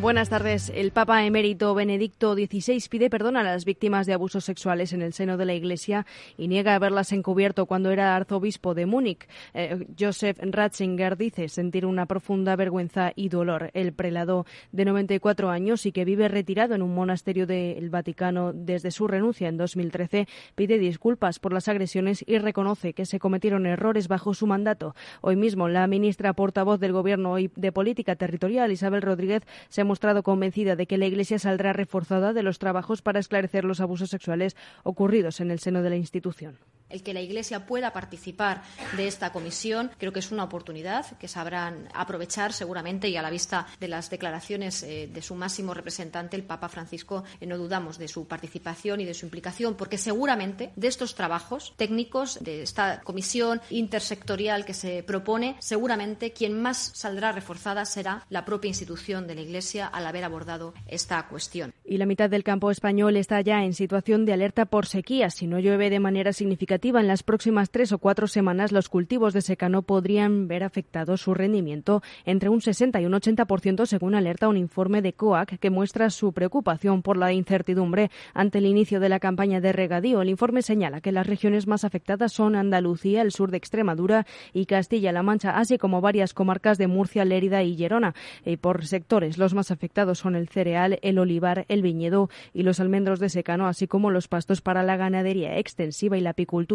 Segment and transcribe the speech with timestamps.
[0.00, 0.70] Buenas tardes.
[0.74, 5.14] El Papa emérito Benedicto XVI pide perdón a las víctimas de abusos sexuales en el
[5.14, 6.04] seno de la Iglesia
[6.36, 9.26] y niega haberlas encubierto cuando era arzobispo de Múnich.
[9.54, 13.70] Eh, Joseph Ratzinger dice sentir una profunda vergüenza y dolor.
[13.72, 18.90] El prelado de 94 años y que vive retirado en un monasterio del Vaticano desde
[18.90, 24.08] su renuncia en 2013 pide disculpas por las agresiones y reconoce que se cometieron errores
[24.08, 24.94] bajo su mandato.
[25.22, 30.76] Hoy mismo la ministra portavoz del Gobierno de Política Territorial, Isabel Rodríguez, se mostrado convencida
[30.76, 35.40] de que la Iglesia saldrá reforzada de los trabajos para esclarecer los abusos sexuales ocurridos
[35.40, 36.58] en el seno de la institución.
[36.88, 38.62] El que la Iglesia pueda participar
[38.96, 43.30] de esta comisión creo que es una oportunidad que sabrán aprovechar seguramente y a la
[43.30, 47.98] vista de las declaraciones eh, de su máximo representante, el Papa Francisco, eh, no dudamos
[47.98, 53.00] de su participación y de su implicación, porque seguramente de estos trabajos técnicos, de esta
[53.00, 59.34] comisión intersectorial que se propone, seguramente quien más saldrá reforzada será la propia institución de
[59.34, 61.72] la Iglesia al haber abordado esta cuestión.
[61.84, 65.30] Y la mitad del campo español está ya en situación de alerta por sequía.
[65.30, 69.32] Si no llueve de manera significativa, en las próximas tres o cuatro semanas los cultivos
[69.32, 74.46] de secano podrían ver afectado su rendimiento entre un 60 y un 80% según alerta
[74.46, 79.08] un informe de COAC que muestra su preocupación por la incertidumbre ante el inicio de
[79.08, 80.20] la campaña de regadío.
[80.20, 84.66] El informe señala que las regiones más afectadas son Andalucía, el sur de Extremadura y
[84.66, 88.14] Castilla-La Mancha, así como varias comarcas de Murcia, Lérida y Gerona.
[88.44, 92.80] Y por sectores, los más afectados son el cereal, el olivar, el viñedo y los
[92.80, 96.65] almendros de secano, así como los pastos para la ganadería extensiva y la apicultura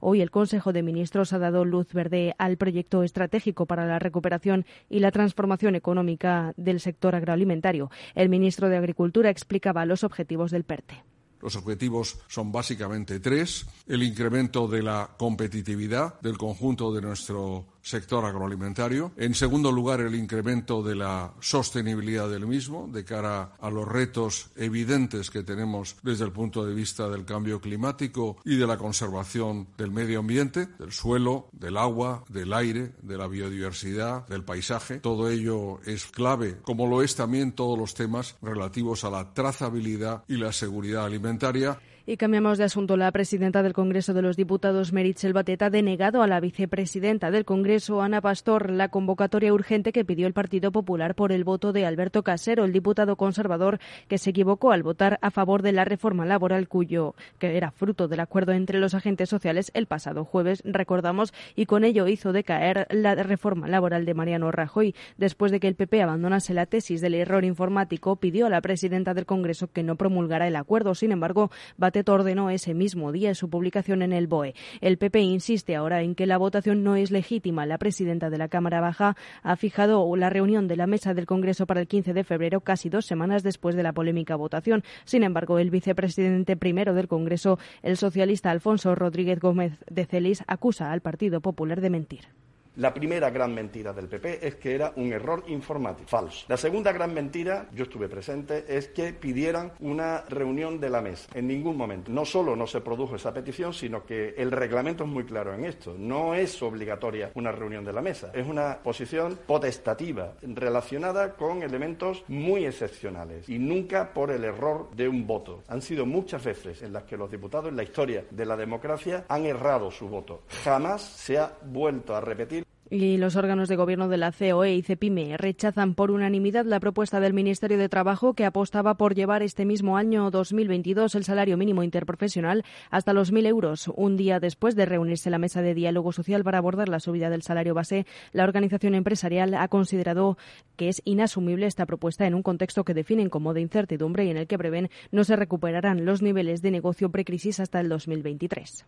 [0.00, 4.66] Hoy el Consejo de Ministros ha dado luz verde al proyecto estratégico para la recuperación
[4.88, 7.90] y la transformación económica del sector agroalimentario.
[8.14, 11.02] El ministro de Agricultura explicaba los objetivos del PERTE.
[11.40, 13.66] Los objetivos son básicamente tres.
[13.86, 19.12] El incremento de la competitividad del conjunto de nuestro sector agroalimentario.
[19.16, 24.50] En segundo lugar, el incremento de la sostenibilidad del mismo de cara a los retos
[24.56, 29.68] evidentes que tenemos desde el punto de vista del cambio climático y de la conservación
[29.76, 35.00] del medio ambiente, del suelo, del agua, del aire, de la biodiversidad, del paisaje.
[35.00, 40.24] Todo ello es clave, como lo es también todos los temas relativos a la trazabilidad
[40.28, 41.80] y la seguridad alimentaria.
[42.10, 42.96] Y cambiamos de asunto.
[42.96, 47.44] La presidenta del Congreso de los Diputados, Meritxell Batet, ha denegado a la vicepresidenta del
[47.44, 51.84] Congreso, Ana Pastor, la convocatoria urgente que pidió el Partido Popular por el voto de
[51.84, 56.24] Alberto Casero, el diputado conservador que se equivocó al votar a favor de la reforma
[56.24, 61.34] laboral cuyo que era fruto del acuerdo entre los agentes sociales el pasado jueves, recordamos,
[61.56, 64.94] y con ello hizo decaer la reforma laboral de Mariano Rajoy.
[65.18, 69.12] Después de que el PP abandonase la tesis del error informático, pidió a la presidenta
[69.12, 70.94] del Congreso que no promulgara el acuerdo.
[70.94, 74.54] Sin embargo, Batet ordenó ese mismo día su publicación en el BOE.
[74.80, 77.66] El PP insiste ahora en que la votación no es legítima.
[77.66, 81.66] La presidenta de la Cámara Baja ha fijado la reunión de la mesa del Congreso
[81.66, 84.82] para el 15 de febrero, casi dos semanas después de la polémica votación.
[85.04, 90.92] Sin embargo, el vicepresidente primero del Congreso, el socialista Alfonso Rodríguez Gómez de Celis, acusa
[90.92, 92.47] al Partido Popular de mentir.
[92.78, 96.46] La primera gran mentira del PP es que era un error informático, falso.
[96.46, 101.28] La segunda gran mentira, yo estuve presente, es que pidieran una reunión de la mesa.
[101.34, 102.12] En ningún momento.
[102.12, 105.64] No solo no se produjo esa petición, sino que el reglamento es muy claro en
[105.64, 105.96] esto.
[105.98, 108.30] No es obligatoria una reunión de la mesa.
[108.32, 115.08] Es una posición potestativa relacionada con elementos muy excepcionales y nunca por el error de
[115.08, 115.64] un voto.
[115.66, 119.24] Han sido muchas veces en las que los diputados en la historia de la democracia
[119.26, 120.42] han errado su voto.
[120.62, 124.82] Jamás se ha vuelto a repetir y los órganos de gobierno de la COE y
[124.82, 129.64] CEPIME rechazan por unanimidad la propuesta del Ministerio de Trabajo que apostaba por llevar este
[129.64, 133.90] mismo año 2022 el salario mínimo interprofesional hasta los 1.000 euros.
[133.94, 137.42] Un día después de reunirse la mesa de diálogo social para abordar la subida del
[137.42, 140.38] salario base, la organización empresarial ha considerado
[140.76, 144.36] que es inasumible esta propuesta en un contexto que definen como de incertidumbre y en
[144.36, 148.86] el que prevén no se recuperarán los niveles de negocio precrisis hasta el 2023.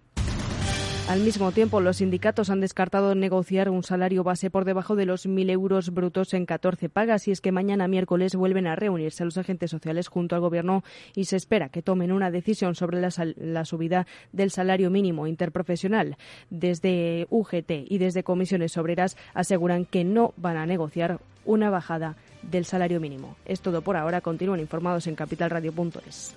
[1.10, 5.26] Al mismo tiempo, los sindicatos han descartado negociar un salario base por debajo de los
[5.26, 9.36] 1.000 euros brutos en 14 pagas y es que mañana miércoles vuelven a reunirse los
[9.36, 10.84] agentes sociales junto al Gobierno
[11.16, 16.16] y se espera que tomen una decisión sobre la, subida del salario mínimo interprofesional.
[16.48, 22.64] Desde UGT y desde comisiones obreras aseguran que no van a negociar una bajada del
[22.64, 23.34] salario mínimo.
[23.46, 24.20] Es todo por ahora.
[24.20, 26.36] Continúen informados en capitalradio.es.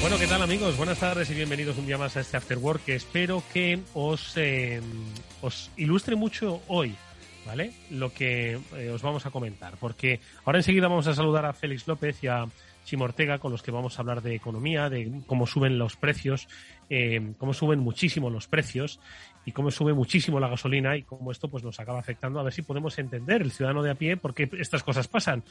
[0.00, 0.78] Bueno, ¿qué tal amigos?
[0.78, 4.34] Buenas tardes y bienvenidos un día más a este After Work que espero que os,
[4.38, 4.80] eh,
[5.42, 6.96] os ilustre mucho hoy,
[7.44, 7.74] ¿vale?
[7.90, 11.86] Lo que eh, os vamos a comentar, porque ahora enseguida vamos a saludar a Félix
[11.86, 12.46] López y a
[12.86, 16.48] Chimo Ortega, con los que vamos a hablar de economía, de cómo suben los precios,
[16.88, 19.00] eh, cómo suben muchísimo los precios
[19.44, 22.40] y cómo sube muchísimo la gasolina y cómo esto pues nos acaba afectando.
[22.40, 25.42] A ver si podemos entender el ciudadano de a pie por qué estas cosas pasan.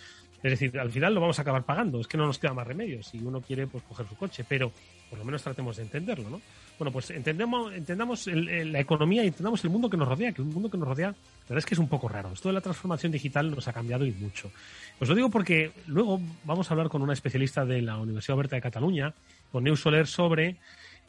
[0.44, 2.00] Es decir, al final lo vamos a acabar pagando.
[2.00, 4.72] Es que no nos queda más remedio si uno quiere pues coger su coche, pero
[5.10, 6.42] por lo menos tratemos de entenderlo, ¿no?
[6.78, 10.48] Bueno, pues entendemos, entendamos la economía y entendamos el mundo que nos rodea, que el
[10.48, 11.16] mundo que nos rodea, la
[11.50, 12.32] verdad es que es un poco raro.
[12.32, 14.52] Esto de la transformación digital nos ha cambiado y mucho.
[15.00, 18.56] Os lo digo porque luego vamos a hablar con una especialista de la Universidad Oberta
[18.56, 19.14] de Cataluña,
[19.52, 20.58] con Neus Soler, sobre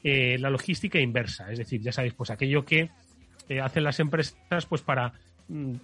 [0.04, 1.50] eh, la logística inversa.
[1.52, 2.90] Es decir, ya sabéis, pues aquello que
[3.48, 5.12] eh, hacen las empresas pues para
[5.48, 5.74] mm,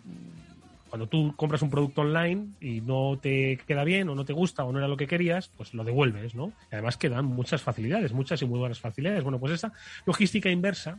[0.89, 4.65] cuando tú compras un producto online y no te queda bien o no te gusta
[4.65, 6.53] o no era lo que querías, pues lo devuelves, ¿no?
[6.71, 9.23] Y además que dan muchas facilidades, muchas y muy buenas facilidades.
[9.23, 9.73] Bueno, pues esa
[10.07, 10.99] logística inversa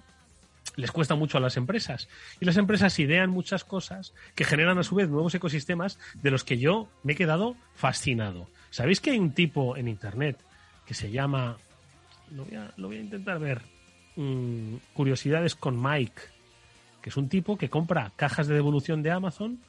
[0.76, 2.08] les cuesta mucho a las empresas.
[2.40, 6.44] Y las empresas idean muchas cosas que generan a su vez nuevos ecosistemas de los
[6.44, 8.50] que yo me he quedado fascinado.
[8.70, 10.38] ¿Sabéis que hay un tipo en Internet
[10.86, 11.58] que se llama...
[12.32, 13.62] Lo voy a, intentar ver.
[14.16, 16.22] Mm, curiosidades con Mike,
[17.02, 19.60] que es un tipo que compra cajas de devolución de Amazon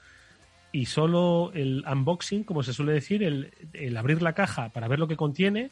[0.73, 4.99] y solo el unboxing, como se suele decir, el, el, abrir la caja para ver
[4.99, 5.71] lo que contiene,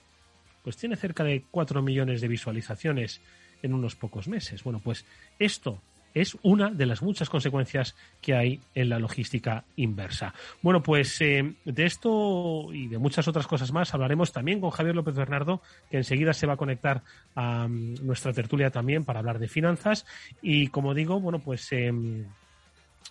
[0.62, 3.20] pues tiene cerca de 4 millones de visualizaciones
[3.62, 4.62] en unos pocos meses.
[4.62, 5.04] Bueno, pues
[5.38, 5.80] esto
[6.16, 10.32] es una de las muchas consecuencias que hay en la logística inversa.
[10.62, 14.94] Bueno, pues eh, de esto y de muchas otras cosas más hablaremos también con Javier
[14.96, 15.60] López Bernardo,
[15.90, 17.02] que enseguida se va a conectar
[17.34, 20.06] a um, nuestra tertulia también para hablar de finanzas.
[20.40, 21.92] Y como digo, bueno, pues eh,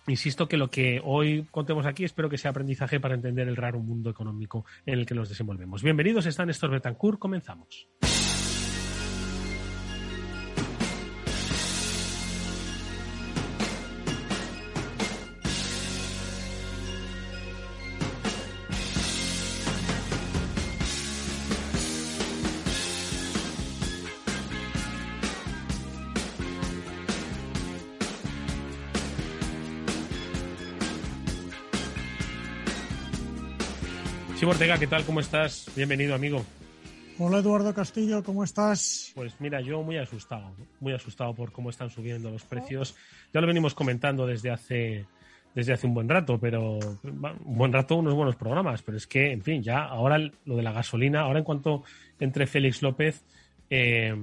[0.08, 3.80] Insisto que lo que hoy contemos aquí espero que sea aprendizaje para entender el raro
[3.80, 5.82] mundo económico en el que nos desenvolvemos.
[5.82, 7.88] Bienvenidos, está Néstor Betancourt, comenzamos.
[34.56, 35.04] Ortega, ¿qué tal?
[35.04, 35.70] ¿Cómo estás?
[35.76, 36.42] Bienvenido, amigo.
[37.18, 39.12] Hola Eduardo Castillo, ¿cómo estás?
[39.14, 42.96] Pues mira, yo muy asustado, muy asustado por cómo están subiendo los precios.
[43.34, 45.04] Ya lo venimos comentando desde hace
[45.54, 49.30] desde hace un buen rato, pero un buen rato, unos buenos programas, pero es que,
[49.30, 51.84] en fin, ya ahora lo de la gasolina, ahora en cuanto
[52.18, 53.26] entre Félix López,
[53.68, 54.14] eh,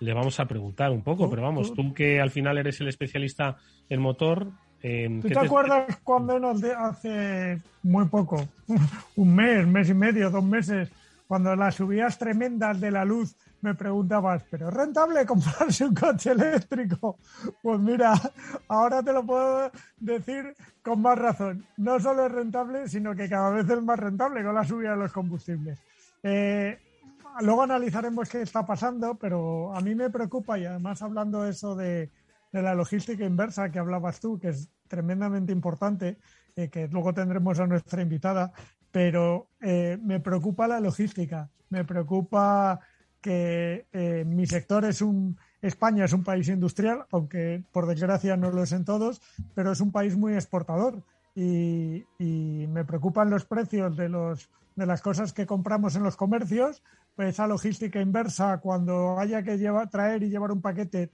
[0.00, 3.56] le vamos a preguntar un poco, pero vamos, tú que al final eres el especialista
[3.88, 8.48] en motor, ¿Tú te, acuerdas cuando nos hace muy poco,
[9.16, 10.90] un mes, mes y medio, dos meses,
[11.26, 16.30] cuando las subidas tremendas de la luz me preguntabas, ¿pero es rentable comprarse un coche
[16.30, 17.18] eléctrico?
[17.62, 18.14] Pues mira,
[18.68, 21.64] ahora te lo puedo decir con más razón.
[21.76, 24.96] No solo es rentable, sino que cada vez es más rentable con la subida de
[24.96, 25.78] los combustibles.
[26.22, 26.78] Eh,
[27.40, 32.10] luego analizaremos qué está pasando, pero a mí me preocupa y además hablando eso de,
[32.52, 36.18] de la logística inversa que hablabas tú, que es tremendamente importante,
[36.56, 38.52] eh, que luego tendremos a nuestra invitada,
[38.90, 42.80] pero eh, me preocupa la logística, me preocupa
[43.20, 48.50] que eh, mi sector es un, España es un país industrial, aunque por desgracia no
[48.50, 49.20] lo es en todos,
[49.54, 51.02] pero es un país muy exportador
[51.34, 52.04] y,
[52.68, 56.82] me preocupan los precios de, los, de las cosas que compramos en los comercios.
[57.16, 61.10] Pues esa logística inversa, cuando haya que llevar, traer y llevar un paquete,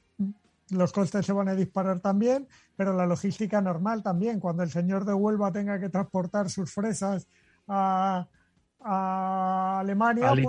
[0.70, 4.40] los costes se van a disparar también, pero la logística normal también.
[4.40, 7.28] Cuando el señor de Huelva tenga que transportar sus fresas
[7.68, 8.26] a,
[8.80, 10.46] a Alemania a pues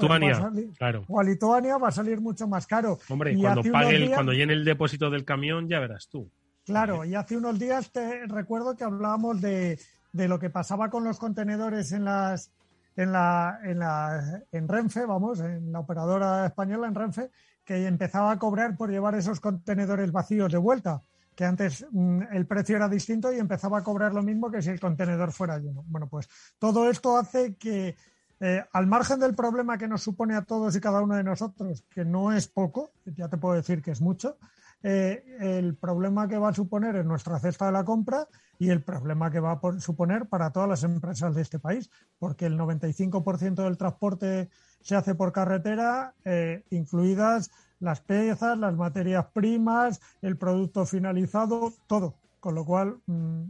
[0.77, 1.03] claro.
[1.07, 3.00] o a Lituania va a salir mucho más caro.
[3.09, 6.29] Hombre, cuando pague el, cuando llene el depósito del camión ya verás tú.
[6.65, 9.79] Claro, y hace unos días te recuerdo que hablábamos de,
[10.12, 12.51] de lo que pasaba con los contenedores en las
[12.97, 17.29] en la, en la en Renfe, vamos, en la operadora española en Renfe,
[17.67, 21.01] que empezaba a cobrar por llevar esos contenedores vacíos de vuelta,
[21.36, 24.69] que antes mm, el precio era distinto y empezaba a cobrar lo mismo que si
[24.69, 25.83] el contenedor fuera lleno.
[25.88, 27.97] Bueno, pues todo esto hace que
[28.39, 31.83] eh, al margen del problema que nos supone a todos y cada uno de nosotros,
[31.89, 34.38] que no es poco, ya te puedo decir que es mucho,
[34.81, 38.81] eh, el problema que va a suponer en nuestra cesta de la compra y el
[38.81, 43.55] problema que va a suponer para todas las empresas de este país, porque el 95%
[43.55, 44.50] del transporte
[44.81, 52.15] se hace por carretera, eh, incluidas las piezas, las materias primas, el producto finalizado, todo.
[52.39, 53.43] Con lo cual, mm,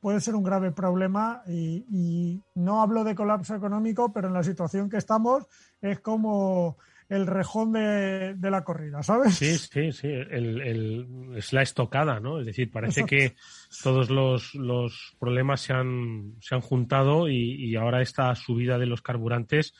[0.00, 4.88] puede ser un grave problema y, no hablo de colapso económico, pero en la situación
[4.88, 5.46] que estamos
[5.80, 6.76] es como
[7.08, 9.34] el rejón de, la corrida, ¿sabes?
[9.34, 12.38] Sí, sí, sí, es la estocada, ¿no?
[12.38, 13.34] Es decir, parece que
[13.82, 19.74] todos los, problemas se han, se han juntado y, ahora esta subida de los carburantes,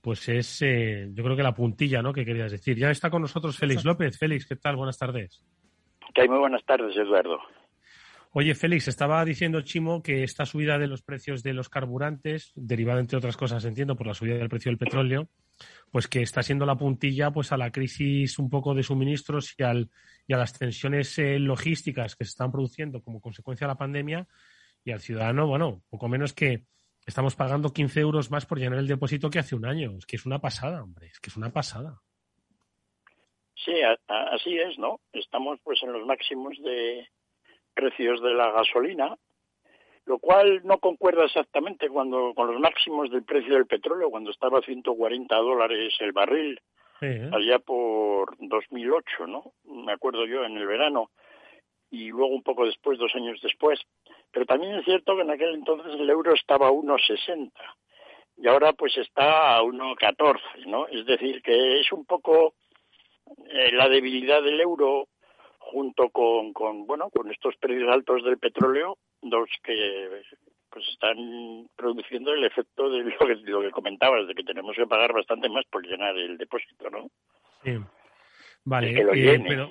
[0.00, 2.12] pues es, eh, yo creo que la puntilla, ¿no?
[2.12, 2.76] Que querías decir.
[2.76, 4.18] Ya está con nosotros Félix López.
[4.18, 4.76] Félix, ¿qué tal?
[4.76, 5.44] Buenas tardes.
[6.14, 7.38] Que hay muy buenas tardes, Eduardo.
[8.32, 13.00] Oye, Félix, estaba diciendo Chimo que esta subida de los precios de los carburantes, derivada
[13.00, 15.28] entre otras cosas, entiendo, por la subida del precio del petróleo,
[15.90, 19.64] pues que está siendo la puntilla pues a la crisis un poco de suministros y,
[19.64, 19.90] al,
[20.28, 24.28] y a las tensiones eh, logísticas que se están produciendo como consecuencia de la pandemia
[24.84, 26.66] y al ciudadano, bueno, poco menos que
[27.06, 29.92] estamos pagando 15 euros más por llenar el depósito que hace un año.
[29.98, 32.00] Es que es una pasada, hombre, es que es una pasada.
[33.54, 33.74] Sí,
[34.08, 35.00] así es, ¿no?
[35.12, 37.06] Estamos pues en los máximos de,
[37.74, 39.16] precios de la gasolina,
[40.06, 44.58] lo cual no concuerda exactamente cuando con los máximos del precio del petróleo, cuando estaba
[44.58, 46.60] a 140 dólares el barril,
[47.00, 49.52] allá por 2008, ¿no?
[49.64, 51.10] Me acuerdo yo, en el verano,
[51.90, 53.80] y luego un poco después, dos años después.
[54.32, 57.50] Pero también es cierto que en aquel entonces el euro estaba a 1,60
[58.36, 60.86] y ahora pues está a 1,14, ¿no?
[60.88, 62.54] Es decir, que es un poco
[63.50, 65.08] eh, la debilidad del euro
[65.58, 70.22] junto con, con, bueno con estos precios altos del petróleo los que
[70.70, 74.86] pues están produciendo el efecto de lo que, lo que comentabas de que tenemos que
[74.86, 77.08] pagar bastante más por llenar el depósito no
[77.62, 77.78] sí
[78.64, 79.70] vale eh, pero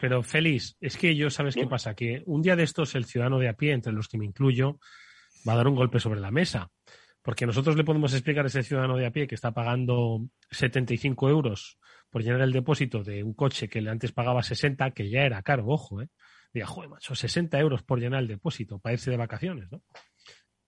[0.00, 3.38] pero Félix es que yo sabes qué pasa que un día de estos el ciudadano
[3.38, 4.78] de a pie entre los que me incluyo
[5.46, 6.70] va a dar un golpe sobre la mesa
[7.22, 11.28] porque nosotros le podemos explicar a ese ciudadano de a pie que está pagando 75
[11.28, 11.78] euros
[12.08, 15.42] por llenar el depósito de un coche que le antes pagaba 60, que ya era
[15.42, 16.08] caro, ojo, ¿eh?
[16.52, 19.82] Diga, joder, macho, 60 euros por llenar el depósito para irse de vacaciones, ¿no?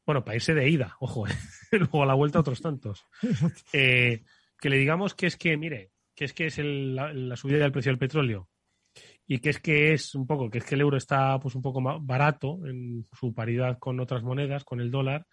[0.07, 1.33] Bueno, para irse de ida, ojo, ¿eh?
[1.73, 3.05] luego a la vuelta otros tantos.
[3.73, 4.23] Eh,
[4.61, 7.91] que le digamos que es que, mire, que es que es la, subida del precio
[7.91, 8.49] del petróleo
[9.33, 11.63] y que es que es un poco, que es que el euro está pues un
[11.63, 15.27] poco más barato en su paridad con otras monedas, con el dólar,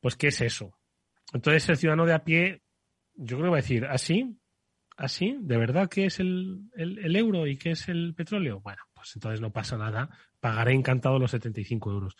[0.00, 0.76] pues ¿qué es eso?
[1.32, 2.62] Entonces el ciudadano de a pie,
[3.14, 4.36] yo creo que va a decir, así,
[4.96, 8.58] así, ¿de verdad que es el, euro y qué es el petróleo?
[8.62, 10.10] Bueno, pues entonces no pasa nada,
[10.40, 12.16] pagaré encantado los 75 euros.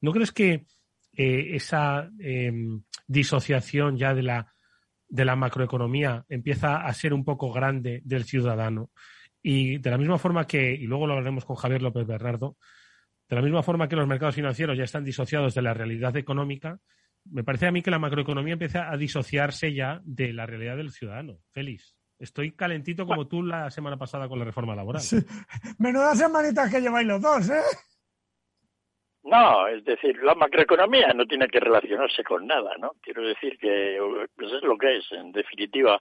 [0.00, 0.64] ¿No crees que
[1.12, 4.54] eh, esa em, disociación ya de la,
[5.06, 8.90] de la macroeconomía empieza a ser un poco grande del ciudadano?
[9.48, 12.56] Y de la misma forma que, y luego lo hablaremos con Javier López Bernardo,
[13.28, 16.80] de la misma forma que los mercados financieros ya están disociados de la realidad económica,
[17.30, 20.90] me parece a mí que la macroeconomía empieza a disociarse ya de la realidad del
[20.90, 21.38] ciudadano.
[21.52, 21.96] Félix.
[22.18, 25.02] Estoy calentito como tú la semana pasada con la reforma laboral.
[25.78, 27.62] Menudas semanitas que lleváis los dos, ¿eh?
[29.22, 32.94] No, es decir, la macroeconomía no tiene que relacionarse con nada, ¿no?
[33.00, 33.96] Quiero decir que
[34.34, 36.00] pues es lo que es, en definitiva.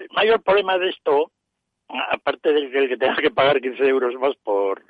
[0.00, 1.30] El mayor problema de esto,
[1.88, 4.82] aparte de que el que tenga que pagar 15 euros más por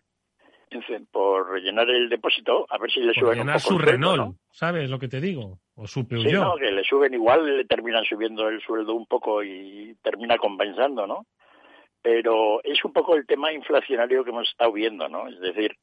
[1.10, 4.98] por rellenar el depósito, a ver si le suben un poco su Renault, ¿sabes lo
[4.98, 5.58] que te digo?
[5.74, 6.30] O su Peugeot.
[6.30, 10.36] Sí, no, que le suben igual, le terminan subiendo el sueldo un poco y termina
[10.36, 11.26] compensando, ¿no?
[12.02, 15.28] Pero es un poco el tema inflacionario que hemos estado viendo, ¿no?
[15.28, 15.76] Es decir,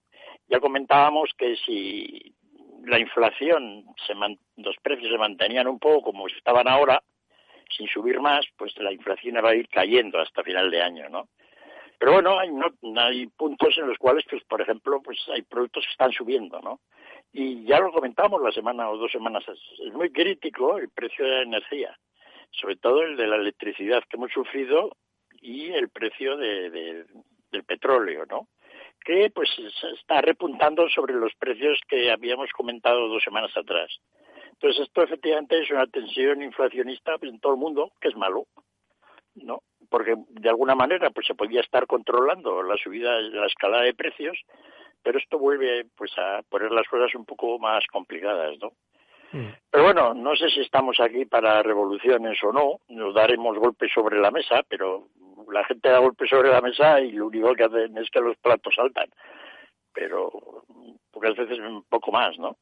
[0.48, 2.36] ya comentábamos que si
[2.86, 4.14] la inflación, se
[4.58, 7.02] los precios se mantenían un poco como estaban ahora,
[7.76, 11.28] sin subir más, pues la inflación va a ir cayendo hasta final de año, ¿no?
[12.00, 12.68] Pero bueno, hay, no,
[13.00, 16.82] hay puntos en los cuales, pues, por ejemplo, pues hay productos que están subiendo, ¿no?
[17.32, 19.44] Y ya lo comentamos la semana o dos semanas.
[19.48, 21.98] Es muy crítico el precio de la energía,
[22.52, 24.92] sobre todo el de la electricidad que hemos sufrido
[25.42, 27.06] y el precio de,
[27.52, 28.48] del petróleo, ¿no?
[29.06, 29.50] Que pues
[29.98, 33.90] está repuntando sobre los precios que habíamos comentado dos semanas atrás.
[34.64, 38.46] Entonces esto efectivamente es una tensión inflacionista en todo el mundo, que es malo,
[39.36, 39.62] ¿no?
[39.90, 44.40] Porque de alguna manera pues se podía estar controlando la subida, la escalada de precios,
[45.04, 48.72] pero esto vuelve pues a poner las cosas un poco más complicadas, ¿no?
[49.34, 49.52] Mm.
[49.70, 54.18] Pero bueno, no sé si estamos aquí para revoluciones o no, nos daremos golpes sobre
[54.18, 55.10] la mesa, pero
[55.52, 58.38] la gente da golpes sobre la mesa y lo único que hacen es que los
[58.38, 59.10] platos saltan.
[59.94, 60.32] Pero
[61.12, 62.56] pocas veces un poco más, ¿no?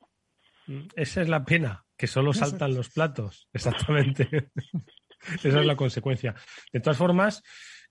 [0.95, 4.51] Esa es la pena, que solo saltan los platos, exactamente.
[5.43, 6.35] Esa es la consecuencia.
[6.71, 7.43] De todas formas,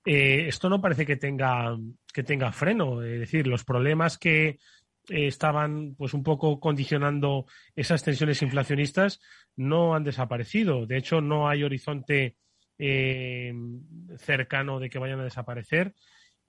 [0.05, 1.77] eh, esto no parece que tenga,
[2.13, 3.03] que tenga freno.
[3.03, 4.59] Es decir, los problemas que eh,
[5.09, 7.47] estaban pues un poco condicionando
[7.77, 9.21] esas tensiones inflacionistas
[9.57, 10.87] no han desaparecido.
[10.87, 12.37] De hecho, no hay horizonte
[12.79, 13.53] eh,
[14.19, 15.95] cercano de que vayan a desaparecer.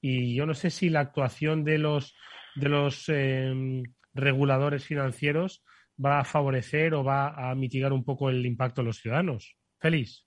[0.01, 2.15] Y yo no sé si la actuación de los,
[2.55, 3.11] de los
[4.15, 5.63] reguladores financieros
[6.03, 9.55] va a favorecer o va a mitigar un poco el impacto de los ciudadanos.
[9.79, 10.25] Feliz.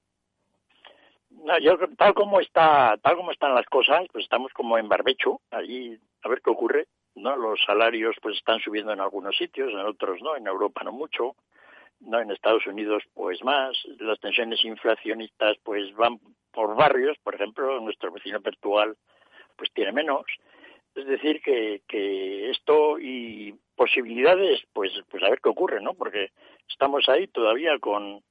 [1.63, 5.99] yo, tal como está, tal como están las cosas, pues estamos como en barbecho, allí
[6.23, 6.87] a ver qué ocurre.
[7.15, 7.37] ¿no?
[7.37, 11.37] Los salarios pues están subiendo en algunos sitios, en otros no, en Europa no mucho.
[12.01, 12.21] ¿no?
[12.21, 13.77] En Estados Unidos, pues más.
[14.01, 16.19] Las tensiones inflacionistas, pues van
[16.53, 18.97] por barrios, por ejemplo, nuestro vecino virtual,
[19.57, 20.25] pues tiene menos.
[20.95, 25.95] Es decir, que, que esto y posibilidades, pues, pues a ver qué ocurre, ¿no?
[25.95, 26.31] Porque
[26.69, 28.23] estamos ahí todavía con,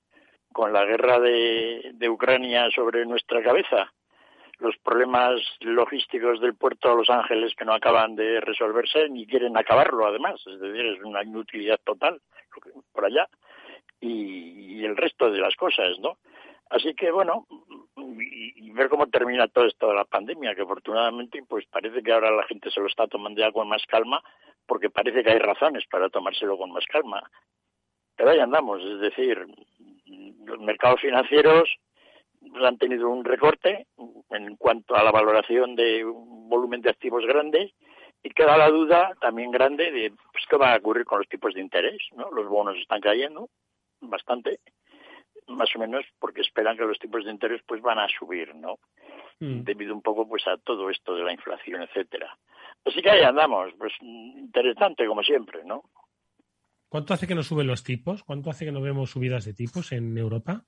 [0.51, 3.91] con la guerra de, de Ucrania sobre nuestra cabeza,
[4.59, 9.57] los problemas logísticos del puerto de Los Ángeles que no acaban de resolverse ni quieren
[9.57, 10.41] acabarlo, además.
[10.47, 12.21] Es decir, es una inutilidad total
[12.91, 13.27] por allá
[13.99, 16.17] y, el resto de las cosas, ¿no?
[16.69, 17.45] Así que bueno,
[17.95, 22.32] y, ver cómo termina todo esto de la pandemia, que afortunadamente pues parece que ahora
[22.32, 24.21] la gente se lo está tomando ya con más calma,
[24.65, 27.21] porque parece que hay razones para tomárselo con más calma.
[28.15, 29.45] Pero ahí andamos, es decir,
[30.45, 31.69] los mercados financieros
[32.63, 33.88] han tenido un recorte
[34.30, 37.73] en cuanto a la valoración de un volumen de activos grande
[38.21, 41.54] y queda la duda también grande de pues, qué va a ocurrir con los tipos
[41.54, 42.32] de interés, ¿no?
[42.32, 43.49] Los bonos están cayendo,
[44.02, 44.60] bastante,
[45.47, 48.79] más o menos porque esperan que los tipos de interés pues van a subir, ¿no?
[49.39, 49.63] Mm.
[49.63, 52.38] Debido un poco pues a todo esto de la inflación, etcétera.
[52.86, 55.84] Así que ahí andamos, pues interesante como siempre, ¿no?
[56.89, 58.23] ¿Cuánto hace que no suben los tipos?
[58.23, 60.63] ¿Cuánto hace que no vemos subidas de tipos en Europa?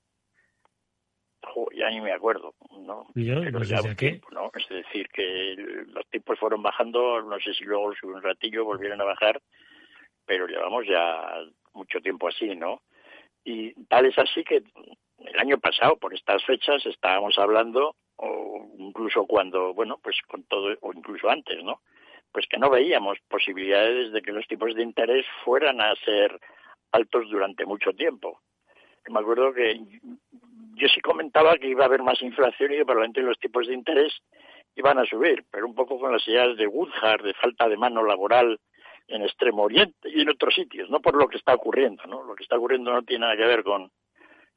[1.76, 3.06] ya ni me acuerdo, ¿no?
[3.14, 4.20] Pero ya qué?
[4.32, 4.50] ¿no?
[4.54, 5.54] Es decir, que
[5.88, 9.40] los tipos fueron bajando, no sé si luego un ratillo, volvieron a bajar,
[10.24, 12.82] pero llevamos ya mucho tiempo así, ¿no?
[13.46, 19.24] Y tal es así que el año pasado, por estas fechas, estábamos hablando, o incluso
[19.24, 21.80] cuando, bueno, pues con todo, o incluso antes, ¿no?
[22.32, 26.40] Pues que no veíamos posibilidades de que los tipos de interés fueran a ser
[26.90, 28.40] altos durante mucho tiempo.
[29.08, 29.80] Me acuerdo que
[30.74, 33.74] yo sí comentaba que iba a haber más inflación y que probablemente los tipos de
[33.74, 34.12] interés
[34.74, 38.02] iban a subir, pero un poco con las señales de Woodhard, de falta de mano
[38.02, 38.58] laboral
[39.08, 42.24] en Extremo Oriente y en otros sitios, no por lo que está ocurriendo, ¿no?
[42.24, 43.90] Lo que está ocurriendo no tiene nada que ver con,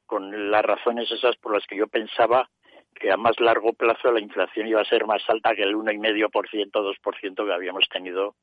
[0.05, 2.49] con las razones esas por las que yo pensaba
[2.95, 6.71] que a más largo plazo la inflación iba a ser más alta que el 1,5%,
[6.71, 8.35] 2% que habíamos tenido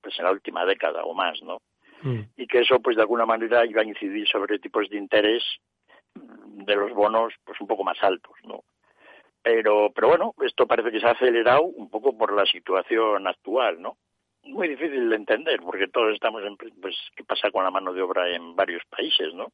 [0.00, 1.58] pues en la última década o más, ¿no?
[2.02, 2.20] Mm.
[2.36, 5.44] Y que eso pues de alguna manera iba a incidir sobre tipos de interés
[6.14, 8.64] de los bonos pues un poco más altos, ¿no?
[9.42, 13.80] Pero, pero bueno, esto parece que se ha acelerado un poco por la situación actual,
[13.80, 13.96] ¿no?
[14.50, 18.02] Muy difícil de entender porque todos estamos en pues qué pasa con la mano de
[18.02, 19.52] obra en varios países no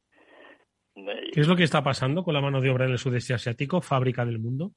[0.94, 3.80] qué es lo que está pasando con la mano de obra en el sudeste asiático
[3.80, 4.72] fábrica del mundo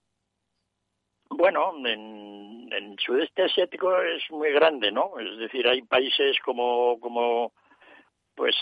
[1.29, 6.99] bueno en, en el sudeste asiático es muy grande no es decir hay países como
[6.99, 7.53] como
[8.36, 8.55] pues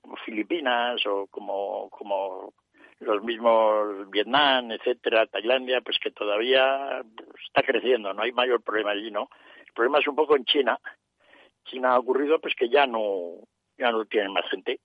[0.00, 2.52] como Filipinas o como como
[3.00, 7.02] los mismos Vietnam, etcétera, Tailandia, pues que todavía
[7.46, 9.28] está creciendo, no hay mayor problema allí, ¿no?
[9.70, 10.78] El problema es un poco en China.
[11.64, 13.34] China ha ocurrido pues que ya no
[13.78, 14.80] ya no tienen más gente.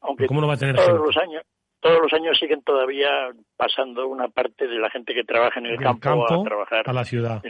[0.00, 1.42] Aunque ¿Cómo no va a tener todos los años
[1.80, 3.10] todos los años siguen todavía
[3.58, 7.04] pasando una parte de la gente que trabaja en el, campo, a trabajar a la
[7.04, 7.42] ciudad.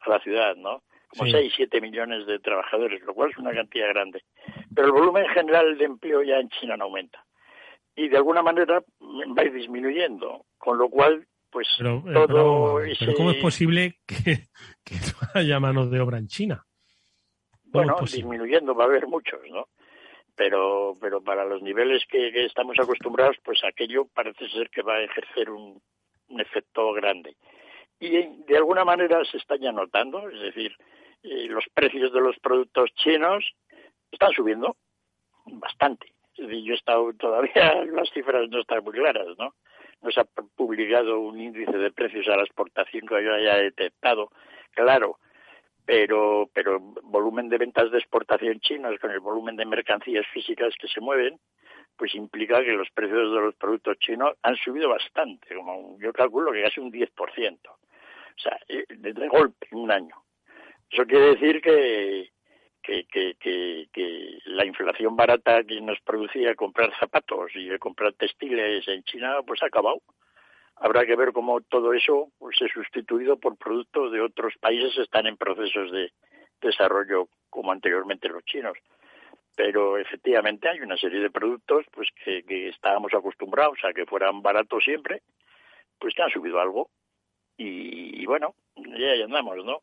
[0.00, 0.82] A la ciudad, ¿no?
[1.08, 4.22] Como 6, 7 millones de trabajadores, lo cual es una cantidad grande.
[4.74, 7.22] Pero el volumen general de empleo ya en China no aumenta.
[7.94, 13.30] Y de alguna manera va disminuyendo, con lo cual pues pero, eh, todo pero, ¿cómo
[13.30, 14.14] es posible que,
[14.84, 16.66] que no haya mano de obra en China?
[17.64, 19.68] Bueno, disminuyendo va a haber muchos, ¿no?
[20.34, 25.02] Pero, pero para los niveles que, estamos acostumbrados, pues aquello parece ser que va a
[25.02, 25.80] ejercer un,
[26.28, 27.36] un efecto grande.
[28.00, 30.74] Y de alguna manera se está ya notando, es decir,
[31.22, 33.44] eh, los precios de los productos chinos
[34.10, 34.76] están subiendo
[35.46, 36.12] bastante.
[36.34, 39.54] Es decir, yo he estado todavía, las cifras no están muy claras, ¿no?
[40.02, 44.30] No se ha publicado un índice de precios a la exportación que yo haya detectado,
[44.72, 45.18] claro,
[45.84, 50.88] pero, pero volumen de ventas de exportación chinas con el volumen de mercancías físicas que
[50.88, 51.38] se mueven,
[51.96, 56.52] pues implica que los precios de los productos chinos han subido bastante, como yo calculo
[56.52, 57.58] que casi un 10%.
[57.68, 60.16] O sea, eh, de golpe en un año.
[60.90, 62.30] Eso quiere decir que,
[62.82, 63.36] que, que,
[63.92, 69.62] que, la inflación barata que nos producía comprar zapatos y comprar textiles en China, pues
[69.62, 70.02] ha acabado.
[70.76, 74.94] Habrá que ver cómo todo eso pues, se ha sustituido por productos de otros países
[74.94, 76.12] que están en procesos de
[76.60, 78.76] desarrollo como anteriormente los chinos.
[79.54, 84.42] Pero efectivamente hay una serie de productos pues que, que estábamos acostumbrados a que fueran
[84.42, 85.22] baratos siempre,
[85.98, 86.88] pues que han subido algo.
[87.56, 89.82] Y, y bueno, ya andamos, ¿no?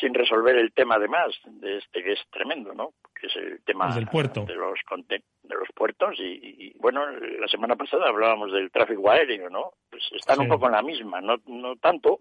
[0.00, 2.94] Sin resolver el tema además de este que es tremendo, ¿no?
[3.18, 4.44] Que es el tema del puerto.
[4.44, 9.72] de los de los puertos y, bueno, la semana pasada hablábamos del tráfico aéreo, ¿no?
[9.90, 12.20] Pues están un poco en la misma, no no tanto,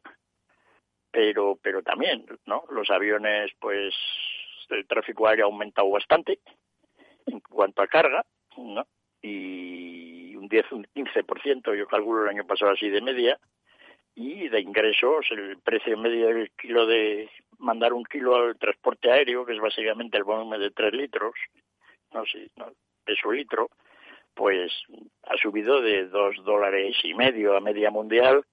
[1.11, 2.63] pero pero también, ¿no?
[2.69, 3.93] Los aviones pues
[4.69, 6.39] el tráfico aéreo ha aumentado bastante
[7.25, 8.23] en cuanto a carga,
[8.57, 8.85] ¿no?
[9.21, 13.39] Y un 10, un 15%, yo calculo el año pasado así de media,
[14.15, 19.45] y de ingresos el precio medio del kilo de mandar un kilo al transporte aéreo,
[19.45, 21.33] que es básicamente el volumen de tres litros,
[22.13, 22.71] no sé, no,
[23.05, 23.69] de litro,
[24.33, 24.71] pues
[25.23, 28.43] ha subido de dos dólares y medio a media mundial,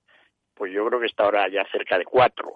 [0.54, 2.52] pues yo creo que está ahora ya cerca de cuatro.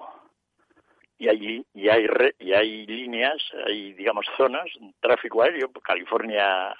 [1.17, 2.07] Y allí y hay
[2.39, 4.67] y hay líneas, hay digamos zonas,
[5.01, 6.75] tráfico aéreo, California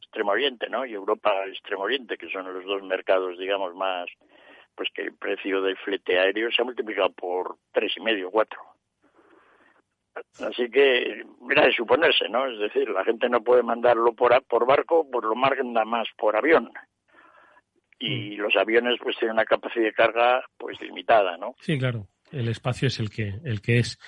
[0.00, 0.86] Extremo Oriente, ¿no?
[0.86, 4.08] Y Europa Extremo Oriente, que son los dos mercados digamos más
[4.76, 8.60] pues que el precio del flete aéreo se ha multiplicado por tres y medio, cuatro.
[10.40, 12.46] Así que, mira, de suponerse, ¿no?
[12.46, 16.36] Es decir, la gente no puede mandarlo por, por barco, pues lo manda más por
[16.36, 16.70] avión.
[17.98, 18.40] Y mm.
[18.40, 21.54] los aviones, pues, tienen una capacidad de carga, pues, limitada, ¿no?
[21.60, 22.08] Sí, claro.
[22.32, 23.98] El espacio es el que, el que es.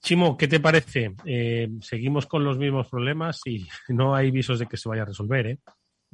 [0.00, 1.12] Chimo, ¿qué te parece?
[1.24, 5.06] Eh, seguimos con los mismos problemas y no hay visos de que se vaya a
[5.06, 5.58] resolver, ¿eh?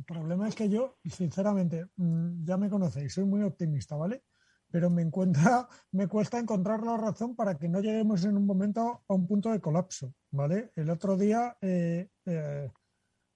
[0.00, 4.24] El problema es que yo, sinceramente, mm, ya me conocéis, soy muy optimista, ¿vale?
[4.70, 9.02] Pero me encuentra, me cuesta encontrar la razón para que no lleguemos en un momento
[9.06, 10.72] a un punto de colapso, ¿vale?
[10.74, 12.70] El otro día eh, eh,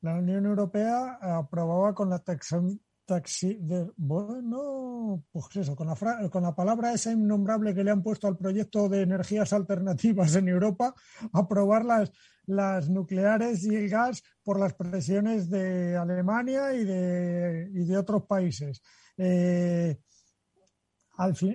[0.01, 5.97] la Unión Europea aprobaba con la taxón, taxi, de, bueno, pues eso, con la,
[6.31, 10.49] con la palabra esa innombrable que le han puesto al proyecto de energías alternativas en
[10.49, 10.95] Europa,
[11.33, 12.13] aprobar las,
[12.47, 18.25] las nucleares y el gas por las presiones de Alemania y de, y de otros
[18.27, 18.83] países.
[19.17, 19.99] Eh,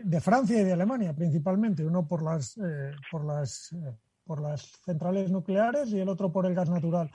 [0.03, 4.71] de Francia y de Alemania principalmente, uno por las, eh, por las, eh, por las
[4.85, 7.11] centrales nucleares y el otro por el gas natural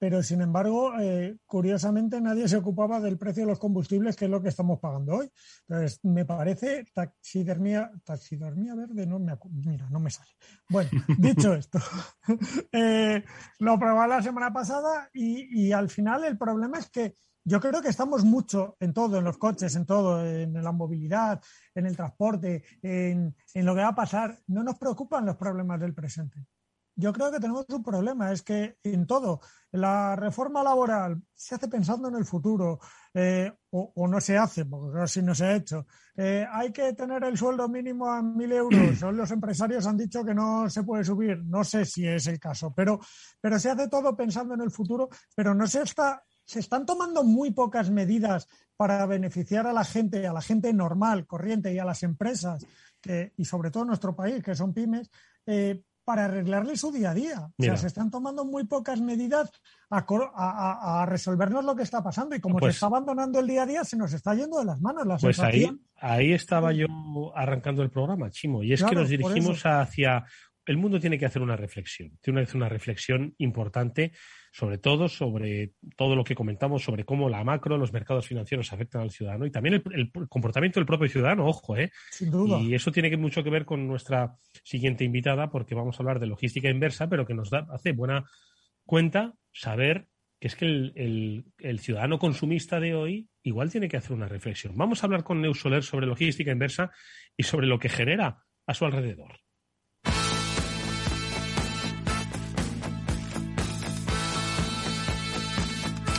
[0.00, 4.30] pero sin embargo, eh, curiosamente nadie se ocupaba del precio de los combustibles, que es
[4.30, 5.30] lo que estamos pagando hoy.
[5.68, 10.30] Entonces, me parece taxidermia, taxidermia verde, no me mira, no me sale.
[10.70, 11.78] Bueno, dicho esto,
[12.72, 13.22] eh,
[13.58, 17.88] lo probé la semana pasada y, al final el problema es que yo creo que
[17.88, 21.42] estamos mucho en todo, en los coches, en todo, en la movilidad,
[21.74, 24.38] en el transporte, en lo que va a pasar.
[24.46, 26.46] No nos preocupan los problemas del presente
[26.94, 29.40] yo creo que tenemos un problema, es que en todo,
[29.72, 32.80] la reforma laboral se hace pensando en el futuro
[33.14, 35.86] eh, o, no se hace, porque casi no se ha hecho.
[36.16, 39.00] Eh, hay que tener el sueldo mínimo a mil euros.
[39.14, 41.42] Los empresarios han dicho que no se puede subir.
[41.44, 43.00] No sé si es el caso, pero,
[43.40, 46.22] pero se hace todo pensando en el futuro, pero no se está.
[46.44, 51.26] Se están tomando muy pocas medidas para beneficiar a la gente, a la gente normal,
[51.26, 52.66] corriente y a las empresas,
[53.36, 55.10] y sobre todo nuestro país, que son pymes,
[55.46, 57.52] eh, para arreglarle su día a día.
[57.56, 59.48] O sea, se están tomando muy pocas medidas
[59.90, 62.34] a, resolvernos lo que está pasando.
[62.34, 64.64] Y como se pues está abandonando el día a día, se nos está yendo de
[64.64, 65.70] las manos la pues ahí,
[66.00, 66.86] ahí estaba yo
[67.36, 70.24] arrancando el programa, Chimo, y es que nos dirigimos hacia...
[70.70, 74.12] El mundo tiene que hacer una reflexión, tiene que hacer una reflexión importante
[74.52, 79.02] sobre todo sobre todo lo que comentamos sobre cómo la macro, los mercados financieros afectan
[79.02, 81.90] al ciudadano y también el, comportamiento del propio ciudadano, ojo, ¿eh?
[82.12, 82.60] Sin duda.
[82.60, 86.28] Y eso tiene mucho que ver con nuestra siguiente invitada, porque vamos a hablar de
[86.28, 88.24] logística inversa, pero que nos da, hace buena
[88.84, 90.06] cuenta saber
[90.38, 94.76] que es que el, el, ciudadano consumista de hoy igual tiene que hacer una reflexión.
[94.76, 96.92] Vamos a hablar con Neus Soler sobre logística inversa
[97.36, 99.40] y sobre lo que genera a su alrededor.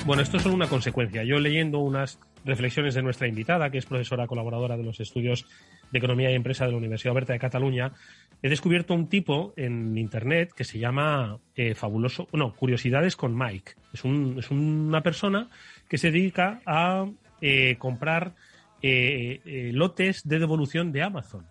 [0.03, 1.23] Bueno, esto es solo una consecuencia.
[1.23, 5.45] Yo leyendo unas reflexiones de nuestra invitada, que es profesora colaboradora de los estudios
[5.91, 7.93] de Economía y Empresa de la Universidad Oberta de Cataluña,
[8.41, 13.73] he descubierto un tipo en Internet que se llama eh, Fabuloso, no, Curiosidades con Mike.
[13.93, 15.49] Es, un, es una persona
[15.87, 17.07] que se dedica a
[17.39, 18.33] eh, comprar
[18.81, 21.45] eh, lotes de devolución de Amazon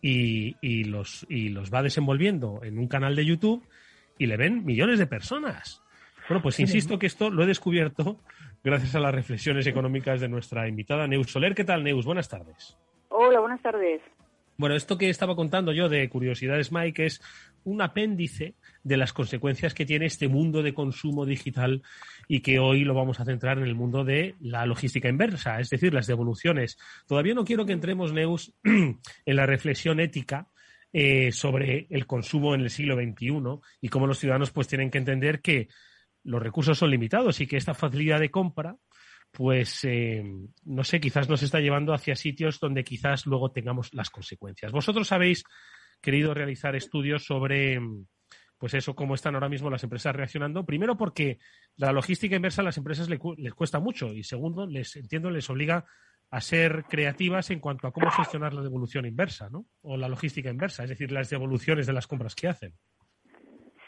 [0.00, 3.66] y los va desenvolviendo en un canal de YouTube
[4.18, 5.81] y le ven millones de personas.
[6.32, 8.18] Bueno, pues insisto que esto lo he descubierto
[8.64, 11.54] gracias a las reflexiones económicas de nuestra invitada Neus Soler.
[11.54, 12.06] ¿Qué tal, Neus?
[12.06, 12.78] Buenas tardes.
[13.10, 14.00] Hola, buenas tardes.
[14.56, 17.20] Bueno, esto que estaba contando yo de Curiosidades Mike es
[17.64, 21.82] un apéndice de las consecuencias que tiene este mundo de consumo digital
[22.28, 25.68] y que hoy lo vamos a centrar en el mundo de la logística inversa, es
[25.68, 26.78] decir, las devoluciones.
[27.06, 30.48] Todavía no quiero que entremos, Neus, en la reflexión ética
[30.94, 34.96] eh, sobre el consumo en el siglo XXI y cómo los ciudadanos pues tienen que
[34.96, 35.68] entender que
[36.24, 38.76] los recursos son limitados y que esta facilidad de compra,
[39.30, 40.22] pues eh,
[40.64, 44.72] no sé, quizás nos está llevando hacia sitios donde quizás luego tengamos las consecuencias.
[44.72, 45.44] Vosotros habéis
[46.00, 47.80] querido realizar estudios sobre,
[48.58, 50.66] pues eso, cómo están ahora mismo las empresas reaccionando.
[50.66, 51.38] Primero porque
[51.76, 55.86] la logística inversa a las empresas les, cuesta mucho y segundo, les entiendo, les obliga
[56.30, 59.66] a ser creativas en cuanto a cómo gestionar la devolución inversa, ¿no?
[59.82, 62.74] O la logística inversa, es decir, las devoluciones de las compras que hacen.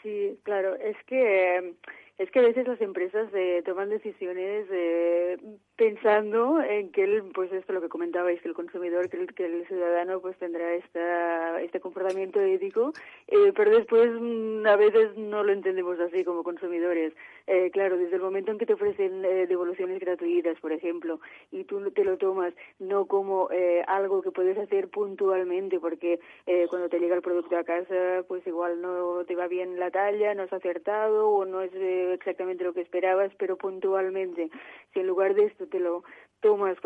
[0.03, 1.73] Sí, claro, es que
[2.17, 5.37] es que a veces las empresas eh, toman decisiones eh,
[5.75, 9.45] pensando en que el, pues esto lo que comentabais que el consumidor que el, que
[9.45, 12.93] el ciudadano pues tendrá esta, este comportamiento ético
[13.27, 17.13] eh, pero después mm, a veces no lo entendemos así como consumidores
[17.47, 21.19] eh, claro desde el momento en que te ofrecen eh, devoluciones gratuitas por ejemplo
[21.51, 26.67] y tú te lo tomas no como eh, algo que puedes hacer puntualmente porque eh,
[26.69, 30.33] cuando te llega el producto a casa pues igual no te va bien la talla
[30.33, 34.49] no has acertado o no es eh, exactamente lo que esperabas pero puntualmente
[34.93, 36.03] si en lugar de esto te lo
[36.41, 36.77] tomas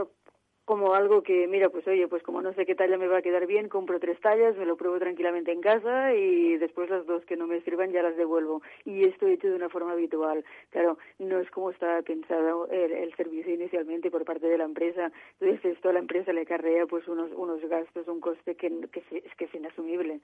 [0.70, 3.22] como algo que, mira, pues oye, pues como no sé qué talla me va a
[3.24, 7.26] quedar bien, compro tres tallas, me lo pruebo tranquilamente en casa y después las dos
[7.26, 8.62] que no me sirvan ya las devuelvo.
[8.86, 10.46] Y esto hecho de una forma habitual.
[10.70, 15.12] Claro, no es como estaba pensado el, servicio inicialmente por parte de la empresa.
[15.40, 19.36] Entonces esto a la empresa le acarrea pues unos, unos gastos, un coste que, es,
[19.40, 20.22] que es inasumible.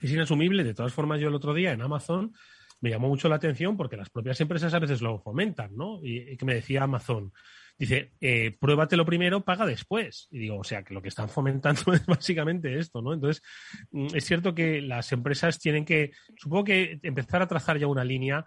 [0.00, 0.62] Es inasumible.
[0.62, 2.32] De todas formas, yo el otro día en Amazon
[2.80, 5.98] me llamó mucho la atención porque las propias empresas a veces lo fomentan, ¿no?
[6.02, 7.32] Y, que me decía Amazon,
[7.78, 10.28] dice, eh, pruébatelo primero, paga después.
[10.30, 13.12] Y digo, o sea, que lo que están fomentando es básicamente esto, ¿no?
[13.12, 13.42] Entonces,
[13.90, 18.04] mm, es cierto que las empresas tienen que, supongo que empezar a trazar ya una
[18.04, 18.44] línea,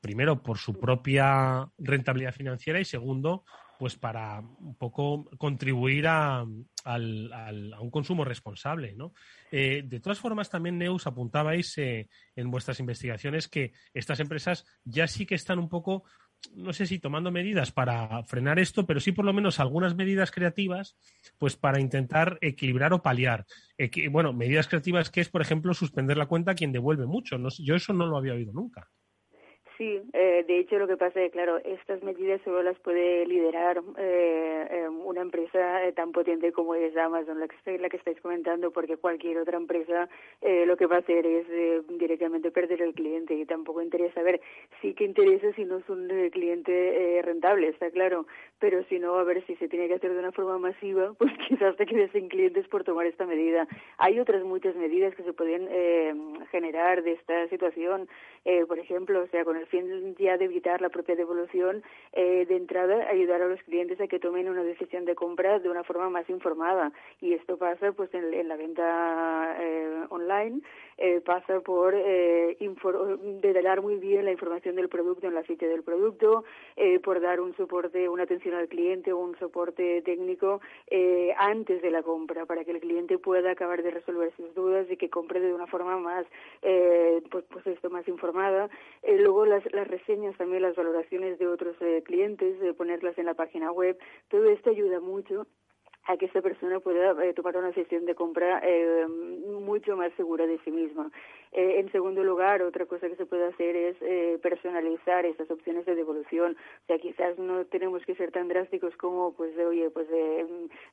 [0.00, 3.44] primero por su propia rentabilidad financiera y segundo,
[3.80, 8.92] pues para un poco contribuir a, un consumo responsable.
[8.92, 9.14] ¿no?
[9.50, 15.06] Eh, de todas formas, también Neus apuntabais eh, en vuestras investigaciones que estas empresas ya
[15.06, 16.04] sí que están un poco,
[16.54, 20.30] no sé si tomando medidas para frenar esto, pero sí por lo menos algunas medidas
[20.30, 20.96] creativas,
[21.38, 23.46] pues para intentar equilibrar o paliar.
[24.10, 27.36] bueno, medidas creativas que es, por ejemplo, suspender la cuenta a quien devuelve mucho.
[27.58, 28.90] yo eso no lo había oído nunca.
[29.80, 33.80] Sí, eh, de hecho lo que pasa es, claro, estas medidas solo las puede liderar
[33.96, 38.20] eh, eh una empresa eh, tan potente como es Amazon, la que, la que estáis
[38.20, 40.06] comentando, porque cualquier otra empresa
[40.42, 44.20] eh, lo que va a hacer es eh, directamente perder el cliente y tampoco interesa.
[44.20, 44.42] A ver,
[44.82, 48.26] sí que interesa si no es un cliente rentable, está claro,
[48.58, 51.32] pero si no, a ver si se tiene que hacer de una forma masiva, pues
[51.48, 53.66] quizás te quedes sin clientes por tomar esta medida.
[53.96, 55.68] Hay otras muchas medidas que se pueden
[56.50, 58.08] generar de esta situación,
[58.68, 59.66] por ejemplo, o sea, con el
[60.18, 64.18] ya de evitar la propia devolución, eh, de entrada ayudar a los clientes a que
[64.18, 66.92] tomen una decisión de compra de una forma más informada.
[67.20, 70.60] Y esto pasa pues en, la venta eh, online,
[71.02, 72.58] eh, pasa por eh,
[73.40, 76.44] detallar muy bien la información del producto en la ficha del producto,
[76.76, 80.60] eh, por dar un soporte, una atención al cliente o un soporte técnico
[81.38, 84.96] antes de la compra para que el cliente pueda acabar de resolver sus dudas y
[84.98, 86.26] que compre de una forma más,
[86.60, 88.68] pues, pues esto, más informada.
[89.06, 93.34] Luego las, las reseñas también, las valoraciones de otros eh, clientes, de ponerlas en la
[93.34, 95.46] página web, todo esto ayuda mucho
[96.06, 100.46] a que esta persona pueda eh, tomar una decisión de compra eh, mucho más segura
[100.46, 101.10] de sí misma.
[101.52, 105.94] Eh, en segundo lugar, otra cosa que se puede hacer es personalizar estas opciones de
[105.94, 106.56] devolución.
[106.84, 110.06] O sea, quizás no tenemos que ser tan drásticos como, pues, oye, pues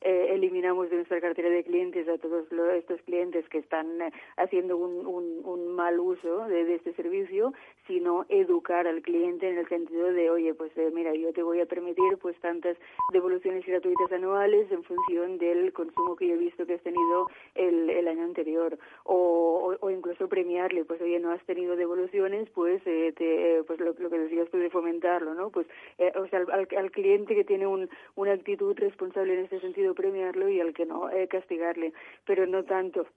[0.02, 3.88] eliminamos de nuestra cartera de clientes a todos estos clientes que están
[4.38, 7.54] haciendo un, mal uso de, de, este servicio,
[7.86, 11.66] sino educar al cliente en el sentido de, oye, pues mira, yo te voy a
[11.66, 12.78] permitir pues tantas
[13.14, 18.08] devoluciones gratuitas anuales en función del consumo que yo he visto que has tenido el,
[18.08, 23.64] año anterior o, incluso premiarle pues oye no has tenido devoluciones pues eh, te, eh,
[23.66, 27.36] pues lo, que decías tú de fomentarlo no pues eh, o sea al, al, cliente
[27.36, 31.92] que tiene un, una actitud responsable en ese sentido premiarlo y al que no castigarle
[32.26, 33.08] pero no tanto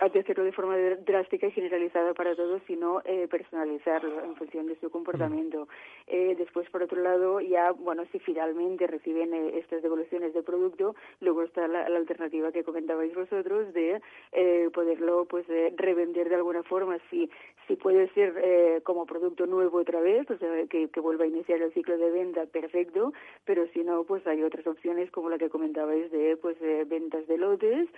[0.00, 4.90] hacerlo de forma drástica y generalizada para todos, sino eh, personalizarlo en función de su
[4.90, 5.68] comportamiento.
[6.06, 10.94] Eh, después, por otro lado, ya, bueno, si finalmente reciben eh, estas devoluciones de producto,
[11.20, 14.00] luego está la, alternativa que comentabais vosotros de
[14.32, 17.30] eh, poderlo pues revender de alguna forma, si,
[17.66, 21.60] si puede ser como producto nuevo otra vez, o sea, que, que vuelva a iniciar
[21.62, 23.12] el ciclo de venta, perfecto,
[23.44, 27.38] pero si no, pues hay otras opciones como la que comentabais de pues ventas de
[27.38, 27.88] lotes,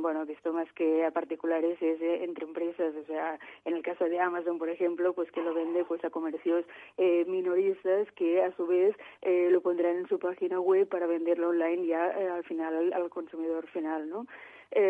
[0.00, 4.04] bueno, esto más que a particulares es eh, entre empresas, o sea, en el caso
[4.04, 6.64] de Amazon, por ejemplo, pues que lo vende pues a comercios
[6.98, 11.50] eh, minoristas que a su vez eh, lo pondrán en su página web para venderlo
[11.50, 14.26] online ya al final al, consumidor final, ¿no?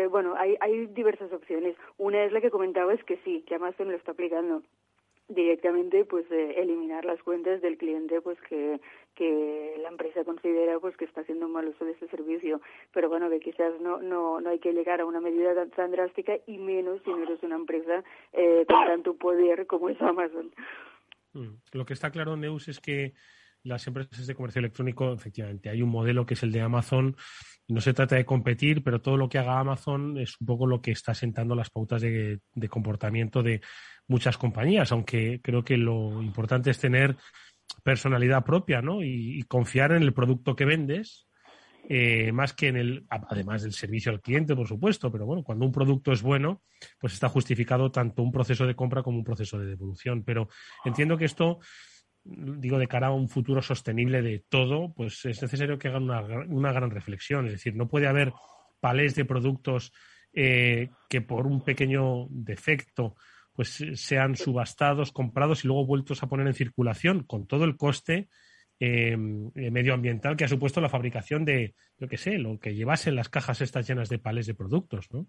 [0.09, 1.75] bueno, hay, hay diversas opciones.
[1.97, 4.63] Una es la que comentabas que sí, que Amazon lo está aplicando
[5.27, 8.79] directamente pues eh, eliminar las cuentas del cliente pues que,
[9.15, 12.61] que la empresa considera pues que está haciendo un mal uso de ese servicio
[12.93, 16.33] pero bueno que quizás no no no hay que llegar a una medida tan, drástica
[16.45, 20.51] y menos si no eres una empresa eh, con tanto poder como es Amazon
[21.33, 21.47] mm.
[21.71, 23.13] lo que está claro Neus es que
[23.63, 27.15] las empresas de comercio electrónico efectivamente hay un modelo que es el de Amazon
[27.67, 30.81] no se trata de competir, pero todo lo que haga Amazon es un poco lo
[30.81, 33.61] que está sentando las pautas de, comportamiento de,
[34.05, 37.15] muchas compañías, aunque creo que lo importante es tener
[37.83, 39.01] personalidad propia, ¿no?
[39.01, 41.25] Y, confiar en el producto que vendes,
[41.87, 45.65] eh, más que en el, además del servicio al cliente, por supuesto, pero bueno, cuando
[45.65, 46.61] un producto es bueno,
[46.99, 50.23] pues está justificado tanto un proceso de compra como un proceso de devolución.
[50.25, 50.49] Pero
[50.83, 51.59] entiendo que esto,
[52.23, 56.21] digo, de cara a un futuro sostenible de todo, pues es necesario que hagan una,
[56.47, 57.45] una gran reflexión.
[57.47, 58.33] Es decir, no puede haber
[58.79, 59.93] palés de productos
[60.33, 63.15] eh, que por un pequeño defecto
[63.53, 68.29] pues sean subastados, comprados y luego vueltos a poner en circulación con todo el coste
[68.79, 73.15] em, eh, medioambiental que ha supuesto la fabricación de, yo qué sé, lo que llevasen
[73.15, 75.27] las cajas estas llenas de pales de productos, ¿no?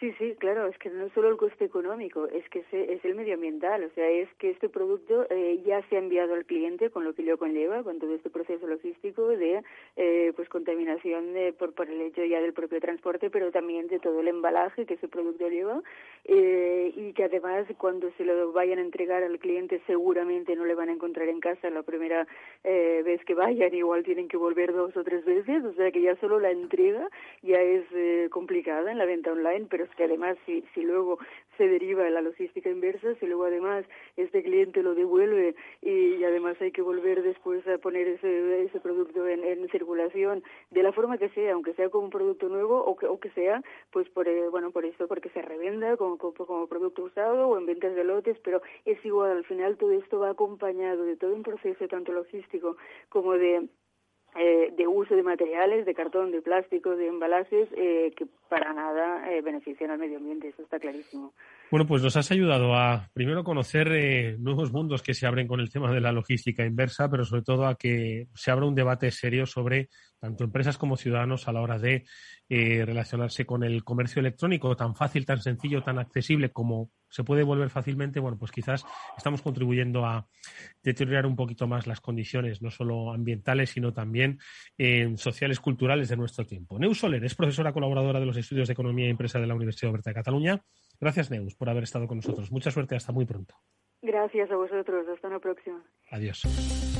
[0.00, 3.14] Sí, sí, claro, es que no es solo el coste económico, es que es el
[3.14, 7.04] medioambiental, o sea, es que este producto eh, ya se ha enviado al cliente con
[7.04, 9.62] lo que lo conlleva, con todo este proceso logístico de
[9.96, 13.98] eh, pues contaminación de, por, por el hecho ya del propio transporte, pero también de
[13.98, 15.82] todo el embalaje que ese producto lleva
[16.24, 20.74] eh, y que además cuando se lo vayan a entregar al cliente seguramente no le
[20.74, 22.26] van a encontrar en casa la primera
[22.64, 26.00] eh, vez que vayan, igual tienen que volver dos o tres veces, o sea que
[26.00, 27.06] ya solo la entrega
[27.42, 31.18] ya es eh, complicada en la venta online, pero que además si, si luego
[31.56, 33.84] se deriva la logística inversa, si luego además
[34.16, 39.26] este cliente lo devuelve y, además hay que volver después a poner ese, ese producto
[39.28, 42.96] en, en, circulación de la forma que sea, aunque sea como un producto nuevo o
[42.96, 46.66] que, o que sea, pues por, eh, bueno, por esto, porque se revenda como, como
[46.66, 50.30] producto usado o en ventas de lotes, pero es igual, al final todo esto va
[50.30, 52.76] acompañado de todo un proceso tanto logístico
[53.08, 53.68] como de
[54.36, 59.30] eh, de uso de materiales, de cartón, de plástico, de embalajes, eh, que para nada
[59.30, 61.32] eh, benefician al medio ambiente, eso está clarísimo.
[61.70, 65.60] Bueno, pues nos has ayudado a primero conocer eh, nuevos mundos que se abren con
[65.60, 69.10] el tema de la logística inversa, pero sobre todo a que se abra un debate
[69.12, 69.88] serio sobre
[70.18, 72.04] tanto empresas como ciudadanos a la hora de
[72.48, 77.42] eh, relacionarse con el comercio electrónico tan fácil, tan sencillo, tan accesible como se puede
[77.42, 78.20] volver fácilmente.
[78.20, 78.84] Bueno, pues quizás
[79.16, 80.26] estamos contribuyendo a
[80.82, 84.38] deteriorar un poquito más las condiciones, no solo ambientales, sino también
[84.78, 86.78] eh, sociales, culturales de nuestro tiempo.
[86.78, 89.90] Neus Soler es profesora colaboradora de los estudios de Economía e Empresa de la Universidad
[89.90, 90.62] Oberta de Cataluña
[91.00, 92.52] Gracias, Neus, por haber estado con nosotros.
[92.52, 93.54] Mucha suerte, hasta muy pronto.
[94.02, 95.82] Gracias a vosotros, hasta la próxima.
[96.10, 96.99] Adiós.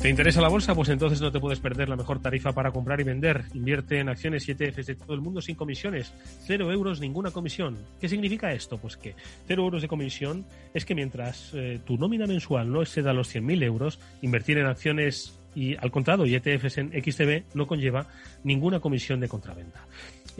[0.00, 0.74] ¿Te interesa la bolsa?
[0.74, 3.44] Pues entonces no te puedes perder la mejor tarifa para comprar y vender.
[3.52, 6.14] Invierte en acciones y ETFs de todo el mundo sin comisiones.
[6.46, 7.76] Cero euros, ninguna comisión.
[8.00, 8.78] ¿Qué significa esto?
[8.78, 9.14] Pues que
[9.46, 13.62] cero euros de comisión es que mientras eh, tu nómina mensual no exceda los 100.000
[13.62, 18.06] euros, invertir en acciones y al contrario, y ETFs en XTB no conlleva
[18.42, 19.84] ninguna comisión de contraventa.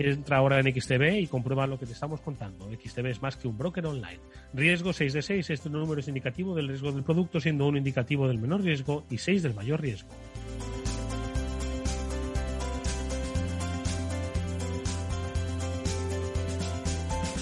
[0.09, 2.70] Entra ahora en XTB y comprueba lo que te estamos contando.
[2.70, 4.20] XTB es más que un broker online.
[4.55, 5.51] Riesgo 6 de 6.
[5.51, 9.18] Este número es indicativo del riesgo del producto, siendo uno indicativo del menor riesgo y
[9.18, 10.09] 6 del mayor riesgo.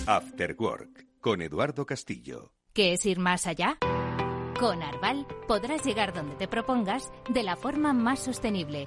[0.07, 2.53] After Work con Eduardo Castillo.
[2.73, 3.77] ¿Qué es ir más allá?
[4.59, 8.87] Con Arval podrás llegar donde te propongas de la forma más sostenible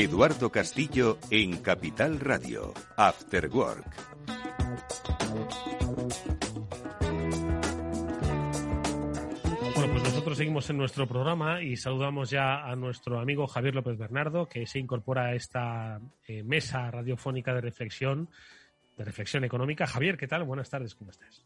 [0.00, 3.96] Eduardo Castillo en Capital Radio, After Work.
[9.74, 13.98] Bueno, pues nosotros seguimos en nuestro programa y saludamos ya a nuestro amigo Javier López
[13.98, 18.30] Bernardo, que se incorpora a esta eh, mesa radiofónica de reflexión,
[18.96, 19.84] de reflexión económica.
[19.88, 20.44] Javier, ¿qué tal?
[20.44, 21.44] Buenas tardes, ¿cómo estás?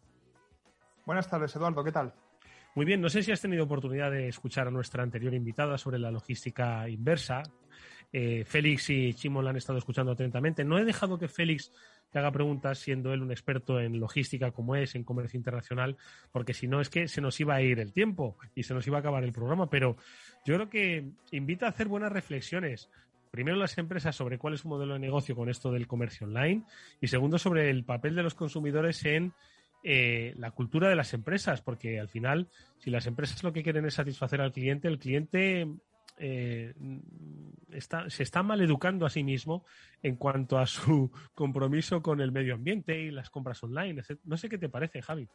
[1.07, 2.12] Buenas tardes, Eduardo, ¿qué tal?
[2.74, 5.98] Muy bien, no sé si has tenido oportunidad de escuchar a nuestra anterior invitada sobre
[5.98, 7.42] la logística inversa,
[8.12, 10.64] eh, Félix y Chimo la han estado escuchando atentamente.
[10.64, 11.72] No he dejado que Félix
[12.10, 15.96] te haga preguntas, siendo él un experto en logística como es, en comercio internacional,
[16.30, 18.86] porque si no es que se nos iba a ir el tiempo y se nos
[18.86, 19.70] iba a acabar el programa.
[19.70, 19.96] Pero
[20.44, 22.90] yo creo que invita a hacer buenas reflexiones.
[23.30, 26.64] Primero, las empresas sobre cuál es su modelo de negocio con esto del comercio online
[27.00, 29.32] y segundo, sobre el papel de los consumidores en
[29.82, 33.86] eh, la cultura de las empresas, porque al final, si las empresas lo que quieren
[33.86, 35.66] es satisfacer al cliente, el cliente
[36.24, 36.72] eh,
[37.72, 39.64] está, se está mal educando a sí mismo
[40.02, 44.02] en cuanto a su compromiso con el medio ambiente y las compras online.
[44.24, 45.28] No sé qué te parece, Javi.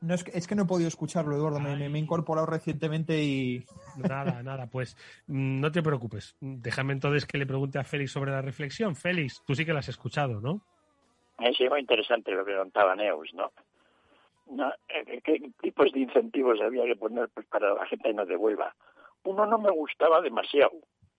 [0.00, 1.58] No, es, que, es que no he podido escucharlo, Eduardo.
[1.58, 3.64] Me, he incorporado recientemente y.
[4.08, 4.66] Nada, nada.
[4.66, 6.36] Pues mm, no te preocupes.
[6.40, 8.94] Déjame entonces que le pregunte a Félix sobre la reflexión.
[8.94, 10.62] Félix, tú sí que la has escuchado, ¿no?
[11.56, 13.50] Sí, muy interesante lo que contaba Neus, ¿no?
[14.88, 18.74] Eh, ¿Qué tipos de incentivos había que poner pues, para que la gente no devuelva?
[19.24, 20.72] Uno no me gustaba demasiado,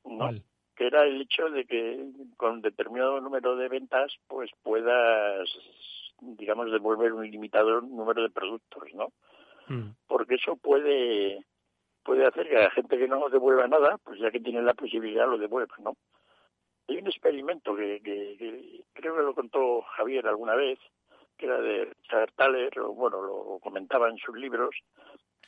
[0.05, 0.29] ¿no?
[0.75, 2.05] Que era el hecho de que
[2.37, 5.49] con determinado número de ventas, pues puedas,
[6.21, 9.09] digamos, devolver un ilimitado número de productos, ¿no?
[9.67, 9.91] Mm.
[10.07, 11.45] Porque eso puede
[12.03, 15.27] puede hacer que la gente que no devuelva nada, pues ya que tiene la posibilidad
[15.27, 15.95] lo devuelva, ¿no?
[16.87, 20.79] Hay un experimento que, que, creo que lo contó Javier alguna vez,
[21.37, 24.75] que era de Richard Thaler, o bueno, lo comentaba en sus libros,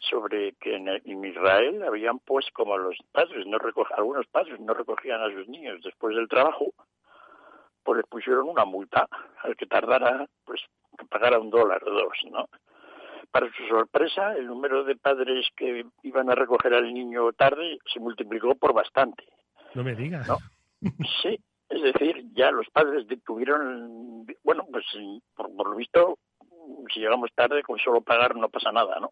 [0.10, 3.58] sobre que en, Israel habían pues como los padres no
[3.96, 6.74] algunos padres no recogían a sus niños después del trabajo
[7.84, 9.08] pues les pusieron una multa
[9.44, 10.62] al que tardara pues
[10.98, 12.48] que pagara un dólar o dos no
[13.32, 18.00] para su sorpresa el número de padres que iban a recoger al niño tarde se
[18.00, 19.24] multiplicó por bastante
[19.76, 20.28] no me digas.
[20.28, 20.38] ¿no?
[21.22, 21.40] sí
[21.70, 24.86] es decir ya los padres tuvieron bueno pues
[25.36, 26.18] por, por lo visto
[26.92, 29.12] si llegamos tarde con solo pagar no pasa nada no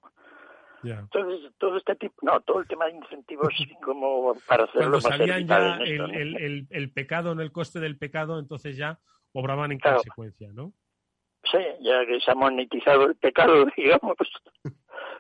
[0.84, 3.50] entonces, todo este tipo, no, todo el tema de incentivos
[3.84, 8.40] como para hacerlo Cuando sabían ya el, el, el, pecado, en el coste del pecado,
[8.40, 9.00] entonces ya
[9.34, 10.74] obraban en consecuencia, ¿no?
[11.52, 14.18] Sí, ya que se ha monetizado el pecado, digamos,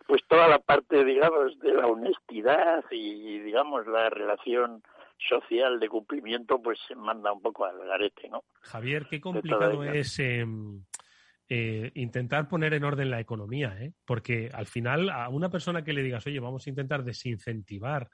[0.07, 4.83] pues toda la parte, digamos, de la honestidad y, digamos, la relación
[5.27, 8.43] social de cumplimiento, pues se manda un poco al garete, ¿no?
[8.61, 10.45] Javier, qué complicado es eh,
[11.51, 13.93] eh, intentar poner en orden la economía, ¿eh?
[14.05, 18.07] porque al final a una persona que le digas, oye, vamos a intentar desincentivar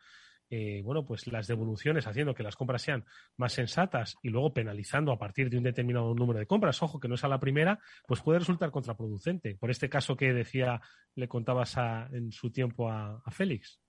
[0.49, 3.03] eh, bueno, pues las devoluciones, haciendo que las compras sean
[3.35, 7.07] más sensatas y luego penalizando a partir de un determinado número de compras, ojo, que
[7.07, 9.55] no es a la primera, pues puede resultar contraproducente.
[9.55, 10.79] Por este caso que decía,
[11.15, 11.75] le contabas
[12.11, 13.81] en su tiempo a, Félix.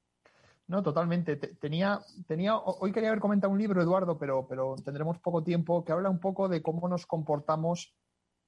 [0.67, 1.37] No, totalmente.
[1.37, 5.93] Tenía, tenía, hoy quería haber comentado un libro, Eduardo, pero, pero tendremos poco tiempo, que
[5.93, 7.95] habla un poco de cómo nos comportamos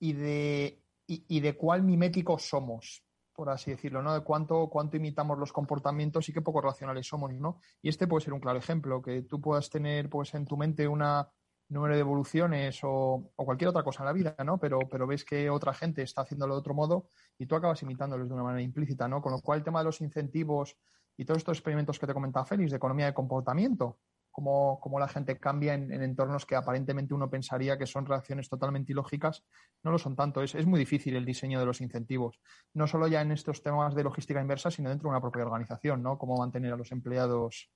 [0.01, 3.03] y de y, de cuál mimético somos,
[3.33, 4.13] por así decirlo, ¿no?
[4.13, 7.61] De cuánto, cuánto imitamos los comportamientos y qué poco racionales somos, ¿no?
[7.81, 10.87] Y este puede ser un claro ejemplo, que tú puedas tener pues en tu mente
[10.87, 11.27] una
[11.71, 14.59] número de evoluciones o, cualquier otra cosa en la vida, ¿no?
[14.59, 18.29] Pero, pero ves que otra gente está haciéndolo de otro modo y tú acabas imitándolos
[18.29, 19.23] de una manera implícita, ¿no?
[19.23, 20.77] Con lo cual el tema de los incentivos
[21.17, 23.99] y todos estos experimentos que te comentaba Félix de economía de comportamiento,
[24.43, 29.45] cómo, la gente cambia en, entornos que aparentemente uno pensaría que son reacciones totalmente ilógicas,
[29.83, 30.43] no lo son tanto.
[30.43, 32.41] Es, muy difícil el diseño de los incentivos,
[32.75, 36.03] no solo ya en estos temas de logística inversa, sino dentro de una propia organización,
[36.03, 36.19] ¿no?
[36.19, 37.71] Cómo mantener a los empleados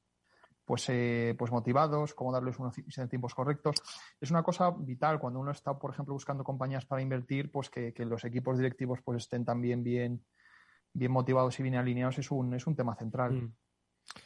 [0.64, 3.82] pues, eh, pues motivados, cómo darles unos incentivos correctos.
[4.20, 7.92] Es una cosa vital cuando uno está, por ejemplo, buscando compañías para invertir, pues que,
[7.98, 10.24] los equipos directivos pues estén también bien,
[10.92, 13.32] bien motivados y bien alineados es un, es un tema central.
[13.32, 13.52] Mm.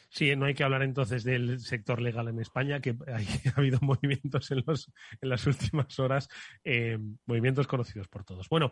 [0.09, 2.95] Sí, no hay que hablar entonces del sector legal en España, que
[3.55, 6.27] ha habido movimientos en, los, en las últimas horas,
[6.63, 8.49] eh, movimientos conocidos por todos.
[8.49, 8.71] Bueno,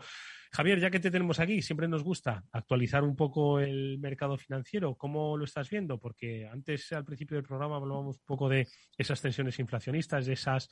[0.51, 4.95] Javier, ya que te tenemos aquí, siempre nos gusta actualizar un poco el mercado financiero.
[4.95, 5.99] ¿Cómo lo estás viendo?
[5.99, 10.69] Porque antes, al principio del programa, hablábamos un poco de esas tensiones inflacionistas, de esas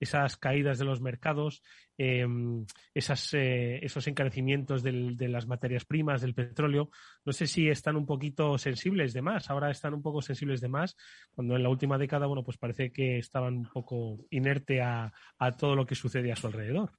[0.00, 1.62] esas caídas de los mercados,
[1.96, 6.90] em, eh, esos encarecimientos de las materias primas, del petróleo.
[7.24, 10.68] No sé si están un poquito sensibles de más, ahora están un poco sensibles de
[10.68, 10.96] más,
[11.30, 15.12] cuando en la última década, bueno, pues parece que estaban un poco inerte a,
[15.56, 16.92] todo lo que sucede a su alrededor.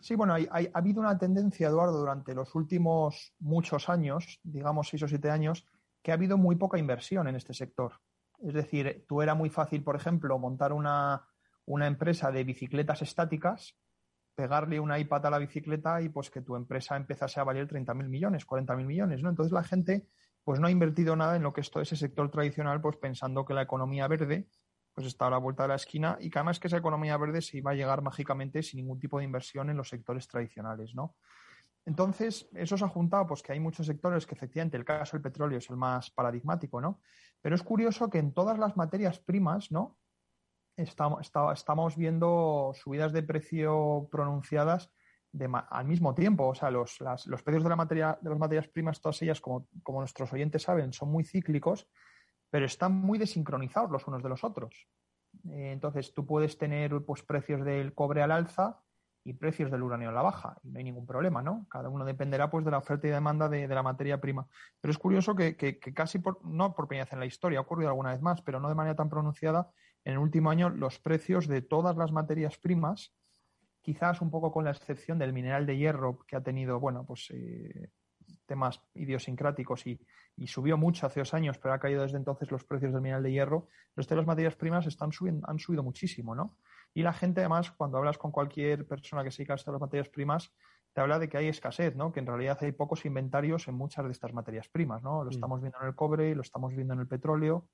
[0.00, 5.08] Sí, bueno, ha habido una tendencia, Eduardo, durante los últimos muchos años, digamos seis o
[5.08, 5.66] siete años,
[6.02, 7.94] que ha habido muy poca inversión en este sector.
[8.40, 11.27] Es decir, tú era muy fácil, por ejemplo, montar una,
[11.68, 13.76] una empresa de bicicletas estáticas,
[14.34, 18.08] pegarle una iPad a la bicicleta y pues que tu empresa empezase a valer 30.000
[18.08, 19.28] millones, 40.000 millones, ¿no?
[19.28, 20.06] Entonces la gente
[20.44, 23.44] pues no ha invertido nada en lo que es todo ese sector tradicional, pues pensando
[23.44, 24.48] que la economía verde
[24.94, 27.42] pues está a la vuelta de la esquina y que además que esa economía verde
[27.42, 31.16] se iba a llegar mágicamente sin ningún tipo de inversión en los sectores tradicionales, ¿no?
[31.84, 35.22] Entonces, eso se ha juntado, pues que hay muchos sectores que efectivamente el caso del
[35.22, 37.00] petróleo es el más paradigmático, ¿no?
[37.42, 39.97] Pero es curioso que en todas las materias primas, ¿no?
[40.78, 44.90] Estamos, estamos viendo subidas de precio pronunciadas
[45.70, 46.48] al mismo tiempo.
[46.48, 49.68] O sea, los, los precios de, la materia, de las materias primas, todas ellas, como,
[49.82, 51.88] como nuestros oyentes saben, son muy cíclicos,
[52.50, 54.88] pero están muy desincronizados los unos de los otros.
[55.50, 58.80] Eh, entonces, tú puedes tener pues, precios del cobre al alza
[59.24, 61.66] y precios del uranio a la baja, y no hay ningún problema, ¿no?
[61.68, 64.46] Cada uno dependerá pues, de la oferta y demanda de, la materia prima.
[64.80, 67.62] Pero es curioso que, que, casi, por, no por primera vez en la historia, ha
[67.62, 69.70] ocurrido alguna vez más, pero no de manera tan pronunciada,
[70.04, 73.14] en el último año los precios de todas las materias primas,
[73.82, 77.30] quizás un poco con la excepción del mineral de hierro, que ha tenido, bueno, pues
[77.30, 77.90] eh,
[78.46, 80.00] temas idiosincráticos y,
[80.46, 83.32] subió mucho hace dos años, pero ha caído desde entonces los precios del mineral de
[83.32, 86.56] hierro, los de las materias primas están subiendo, han subido muchísimo, ¿no?
[86.94, 90.08] Y la gente, además, cuando hablas con cualquier persona que se dedica a estas materias
[90.08, 90.52] primas,
[90.92, 92.12] te habla de que hay escasez, ¿no?
[92.12, 95.24] Que en realidad hay pocos inventarios en muchas de estas materias primas, ¿no?
[95.24, 95.34] Lo mm.
[95.34, 97.68] estamos viendo en el cobre, lo estamos viendo en el petróleo,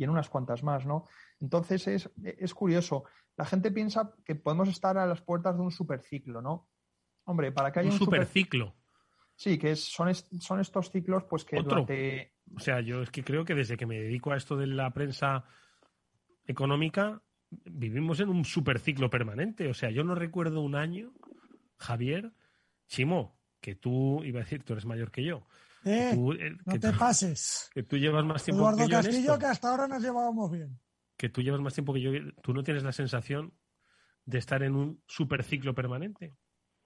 [0.00, 1.04] y en unas cuantas más, ¿no?
[1.40, 3.04] Entonces es, es curioso.
[3.36, 6.70] La gente piensa que podemos estar a las puertas de un superciclo, ¿no?
[7.24, 8.74] Hombre, para que haya un, superciclo.
[9.36, 12.32] Sí, que son, son estos ciclos, pues que durante.
[12.56, 14.90] O sea, yo es que creo que desde que me dedico a esto de la
[14.94, 15.44] prensa
[16.46, 17.20] económica,
[17.50, 19.68] vivimos en un superciclo permanente.
[19.68, 21.12] O sea, yo no recuerdo un año,
[21.76, 22.32] Javier,
[22.88, 25.46] Chimo, que tú, iba a decir, tú eres mayor que yo,
[25.84, 27.70] eh, eh, no te pases.
[27.72, 30.78] Que tú llevas más tiempo Eduardo que yo Castillo, que hasta ahora nos llevábamos bien.
[31.16, 32.10] Que tú llevas más tiempo que yo.
[32.42, 33.54] ¿Tú no tienes la sensación
[34.24, 36.36] de estar en un superciclo permanente?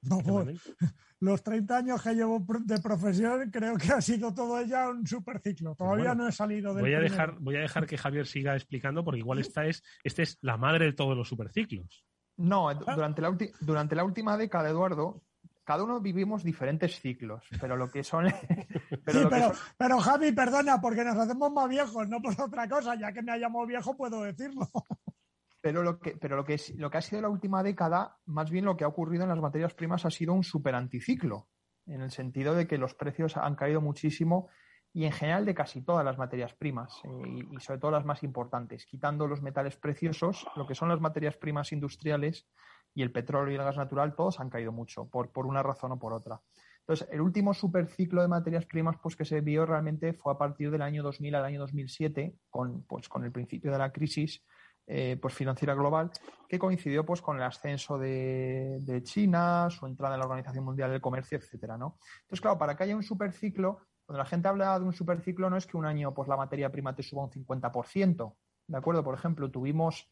[0.02, 0.60] No, pues,
[1.20, 5.74] los 30 años que llevo de profesión creo que ha sido todo ya un superciclo.
[5.74, 9.04] Todavía no he salido del voy a dejar Voy a dejar que Javier siga explicando
[9.04, 12.04] porque igual esta es, este es la madre de todos los superciclos.
[12.36, 15.22] No, durante la, durante la última década, Eduardo,
[15.64, 18.26] cada uno vivimos diferentes ciclos, pero lo que son.
[19.04, 23.22] pero, pero, Javi, perdona, porque nos hacemos más viejos, no por otra cosa, ya que
[23.22, 24.68] me llamado viejo puedo decirlo.
[25.60, 28.66] Pero lo que, pero lo que, lo que ha sido la última década, más bien
[28.66, 31.48] lo que ha ocurrido en las materias primas ha sido un super anticiclo,
[31.86, 34.50] en el sentido de que los precios han caído muchísimo
[34.92, 38.22] y en general de casi todas las materias primas eh, y sobre todo las más
[38.22, 42.46] importantes, quitando los metales preciosos, lo que son las materias primas industriales
[42.94, 45.92] y el petróleo y el gas natural, todos han caído mucho, por, por una razón
[45.92, 46.40] o por otra.
[46.80, 50.70] Entonces, el último superciclo de materias primas pues, que se vio realmente fue a partir
[50.70, 54.44] del año 2000 al año 2007, con, pues, con el principio de la crisis
[54.86, 56.10] eh, pues, financiera global,
[56.46, 60.90] que coincidió pues, con el ascenso de, de, China, su entrada en la Organización Mundial
[60.90, 61.96] del Comercio, etcétera, ¿no?
[62.20, 65.56] Entonces, claro, para que haya un superciclo, cuando la gente habla de un superciclo, no
[65.56, 68.36] es que un año pues, la materia prima te suba un 50%,
[68.66, 69.02] ¿de acuerdo?
[69.02, 70.10] Por ejemplo, tuvimos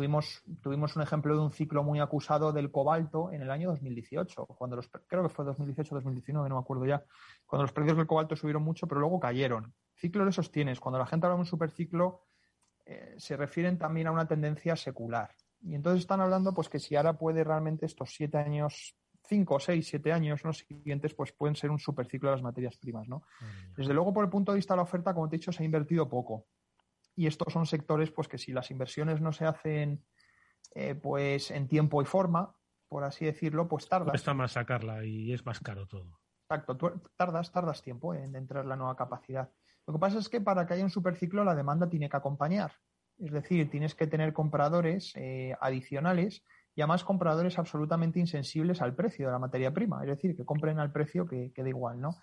[0.00, 4.46] Tuvimos, tuvimos un ejemplo de un ciclo muy acusado del cobalto en el año 2018,
[4.46, 7.04] cuando los, creo que fue 2018 2019, no me acuerdo ya,
[7.44, 9.74] cuando los precios del cobalto subieron mucho, pero luego cayeron.
[9.94, 10.80] Ciclo de esos tienes.
[10.80, 12.22] Cuando la gente habla de un superciclo,
[12.86, 15.34] eh, se refieren también a una tendencia secular.
[15.60, 18.96] Y entonces están hablando pues que si ahora puede realmente estos siete años,
[19.28, 23.06] cinco, seis, siete años, los siguientes, pues pueden ser un superciclo de las materias primas,
[23.06, 23.22] ¿no?
[23.76, 25.62] Desde luego, por el punto de vista de la oferta, como te he dicho, se
[25.62, 26.46] ha invertido poco
[27.16, 30.04] y estos son sectores pues que si las inversiones no se hacen
[30.74, 32.54] eh, pues en tiempo y forma,
[32.88, 34.10] por así decirlo, pues tardas.
[34.10, 36.20] Cuesta más sacarla y es más caro todo.
[36.48, 36.76] Exacto,
[37.16, 39.50] tardas, tardas tiempo en entrar la nueva capacidad.
[39.86, 42.72] Lo que pasa es que para que haya un superciclo la demanda tiene que acompañar.
[43.18, 46.44] Es decir, tienes que tener compradores eh, adicionales
[46.74, 50.02] y además compradores absolutamente insensibles al precio de la materia prima.
[50.02, 52.16] Es decir, que compren al precio que, que da igual, ¿no?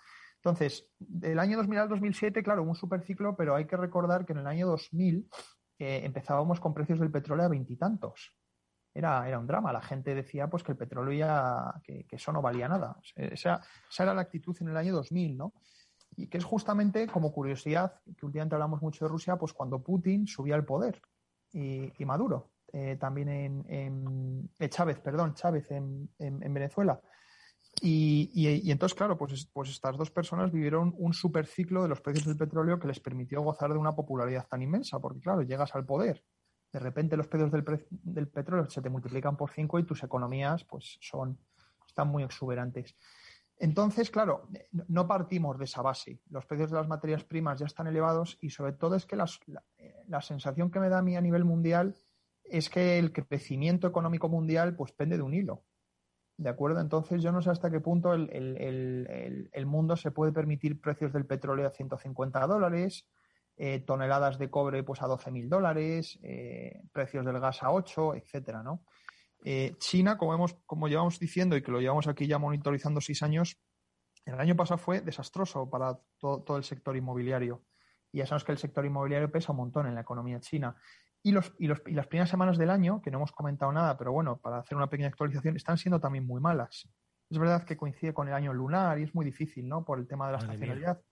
[0.48, 4.38] Entonces, del año 2000 al 2007, claro, un superciclo, pero hay que recordar que en
[4.38, 5.28] el año 2000
[5.78, 8.34] eh, empezábamos con precios del petróleo a veintitantos.
[8.94, 9.74] Era, era un drama.
[9.74, 12.96] La gente decía pues que el petróleo ya, que, eso no valía nada.
[13.14, 13.60] esa,
[13.98, 15.52] era la actitud en el año 2000, ¿no?
[16.16, 20.26] Y que es justamente, como curiosidad, que últimamente hablamos mucho de Rusia, pues cuando Putin
[20.26, 21.02] subía al poder
[21.52, 26.98] y, Maduro, eh, también en, Chávez, perdón, Chávez en, en Venezuela.
[27.80, 32.26] Y, y, entonces, claro, pues, pues estas dos personas vivieron un superciclo de los precios
[32.26, 35.84] del petróleo que les permitió gozar de una popularidad tan inmensa, porque claro, llegas al
[35.84, 36.24] poder,
[36.72, 40.64] de repente los precios del, del petróleo se te multiplican por cinco y tus economías
[40.64, 41.38] pues son,
[41.86, 42.96] están muy exuberantes.
[43.60, 44.48] Entonces, claro,
[44.86, 46.20] no partimos de esa base.
[46.30, 49.26] Los precios de las materias primas ya están elevados y sobre todo es que la,
[50.06, 51.96] la, sensación que me da a mí a nivel mundial
[52.44, 55.64] es que el crecimiento económico mundial pues pende de un hilo.
[56.38, 56.80] ¿De acuerdo?
[56.80, 61.12] Entonces yo no sé hasta qué punto el, el, el, mundo se puede permitir precios
[61.12, 63.08] del petróleo a 150 dólares,
[63.56, 68.62] eh, toneladas de cobre pues a 12.000 dólares, eh, precios del gas a 8, etcétera,
[68.62, 68.84] ¿no?
[69.44, 73.20] Eh, China, como, hemos, como llevamos diciendo y que lo llevamos aquí ya monitorizando seis
[73.24, 73.60] años,
[74.24, 77.64] el año pasado fue desastroso para todo, el sector inmobiliario.
[78.12, 80.76] Y ya sabemos que el sector inmobiliario pesa un montón en la economía china.
[81.28, 83.98] Y, los, y, los, y las primeras semanas del año, que no hemos comentado nada,
[83.98, 86.88] pero bueno, para hacer una pequeña actualización, están siendo también muy malas.
[87.28, 89.84] Es verdad que coincide con el año lunar y es muy difícil, ¿no?
[89.84, 91.02] Por el tema de la estacionalidad.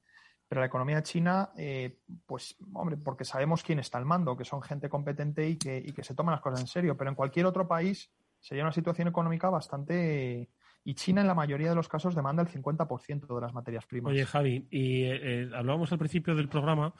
[0.48, 4.62] Pero la economía china, eh, pues, hombre, porque sabemos quién está al mando, que son
[4.62, 6.96] gente competente y que, y que se toman las cosas en serio.
[6.96, 8.10] Pero en cualquier otro país
[8.40, 10.48] sería una situación económica bastante.
[10.82, 14.12] Y China, en la mayoría de los casos, demanda el 50% de las materias primas.
[14.12, 16.94] Oye, Javi, y eh, eh, hablábamos al principio del programa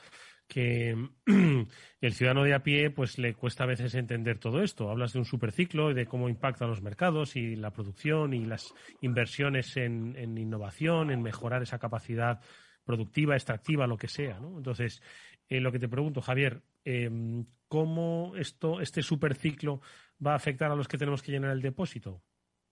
[0.48, 0.96] que
[2.00, 4.90] el ciudadano de a pie pues le cuesta a veces entender todo esto.
[4.90, 8.72] Hablas de un superciclo y de cómo impactan los mercados y la producción y las
[9.00, 12.40] inversiones en, en innovación, en mejorar esa capacidad
[12.84, 14.38] productiva, extractiva, lo que sea.
[14.38, 14.56] ¿no?
[14.56, 15.02] Entonces,
[15.48, 17.10] eh, lo que te pregunto, Javier, eh,
[17.68, 19.80] ¿cómo esto, este superciclo
[20.24, 22.22] va a afectar a los que tenemos que llenar el depósito?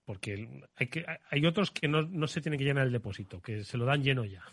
[0.05, 3.63] Porque hay, que, hay otros que no, no se tienen que llenar el depósito, que
[3.63, 4.43] se lo dan lleno ya.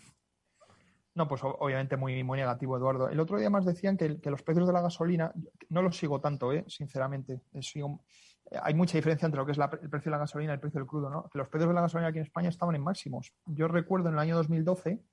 [1.15, 3.07] No, pues obviamente muy, muy negativo, Eduardo.
[3.07, 5.31] El otro día más decían que, los precios de la gasolina,
[5.69, 6.65] no los sigo tanto, ¿eh?
[6.67, 7.41] sinceramente.
[8.61, 10.79] hay mucha diferencia entre lo que es el precio de la gasolina y el precio
[10.79, 11.29] del crudo, ¿no?
[11.29, 13.31] Que los precios de la gasolina aquí en España estaban en máximos.
[13.45, 15.03] Yo recuerdo en el año 2012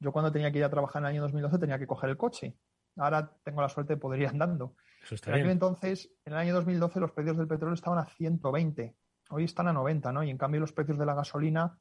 [0.00, 2.16] yo cuando tenía que ir a trabajar en el año 2012 tenía que coger el
[2.16, 2.56] coche.
[2.96, 4.74] Ahora tengo la suerte de poder ir andando.
[5.10, 8.96] en aquel entonces, en el año 2012, los precios del petróleo estaban a 120.
[9.30, 10.24] Hoy están a 90, ¿no?
[10.24, 11.78] Y en cambio los precios de la gasolina,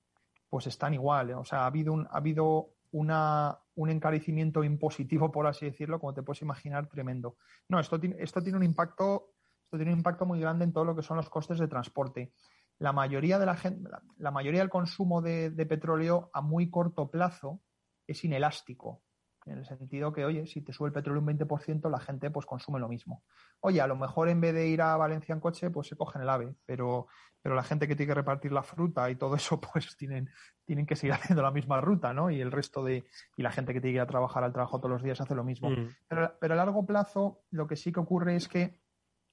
[0.50, 1.32] pues están igual.
[1.32, 1.36] ¿eh?
[1.36, 6.14] O sea, ha habido un, ha habido una, un encarecimiento impositivo, por así decirlo, como
[6.14, 7.38] te puedes imaginar, tremendo.
[7.68, 9.34] No, esto, esto tiene un impacto,
[9.64, 12.34] esto tiene un impacto muy grande en todo lo que son los costes de transporte.
[12.80, 17.62] La mayoría de la gente, la, mayoría del consumo de petróleo a muy corto plazo
[18.08, 19.04] es inelástico.
[19.46, 22.46] En el sentido que, oye, si te sube el petróleo un 20%, la gente pues
[22.46, 23.24] consume lo mismo.
[23.62, 26.22] Oye, a lo mejor en vez de ir a Valencia en coche, pues se cogen
[26.22, 27.08] el AVE, pero,
[27.42, 30.30] pero la gente que tiene que repartir la fruta y todo eso, pues tienen,
[30.66, 32.30] tienen que seguir haciendo la misma ruta, ¿no?
[32.30, 33.06] Y el resto de,
[33.38, 35.36] y la gente que tiene que ir a trabajar al trabajo todos los días hace
[35.36, 35.70] lo mismo.
[35.70, 35.90] Mm.
[36.08, 38.82] Pero, pero a largo plazo, lo que sí que ocurre es que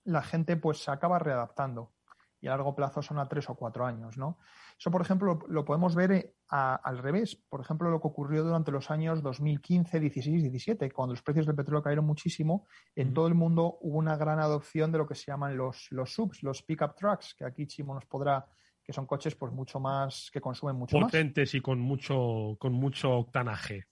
[0.04, 1.95] la gente pues se acaba readaptando
[2.40, 4.38] y a largo plazo son a tres o cuatro años, ¿no?
[4.78, 7.36] Eso, por ejemplo, lo, podemos ver eh, al revés.
[7.48, 11.46] Por ejemplo, lo que ocurrió durante los años 2015, 16 y 17, cuando los precios
[11.46, 15.14] del petróleo cayeron muchísimo, en todo el mundo hubo una gran adopción de lo que
[15.14, 18.46] se llaman los, los subs, los pickup trucks, que aquí Chimo nos podrá
[18.82, 22.72] que son coches pues mucho más que consumen mucho más potentes y con mucho con
[22.72, 23.88] mucho octanaje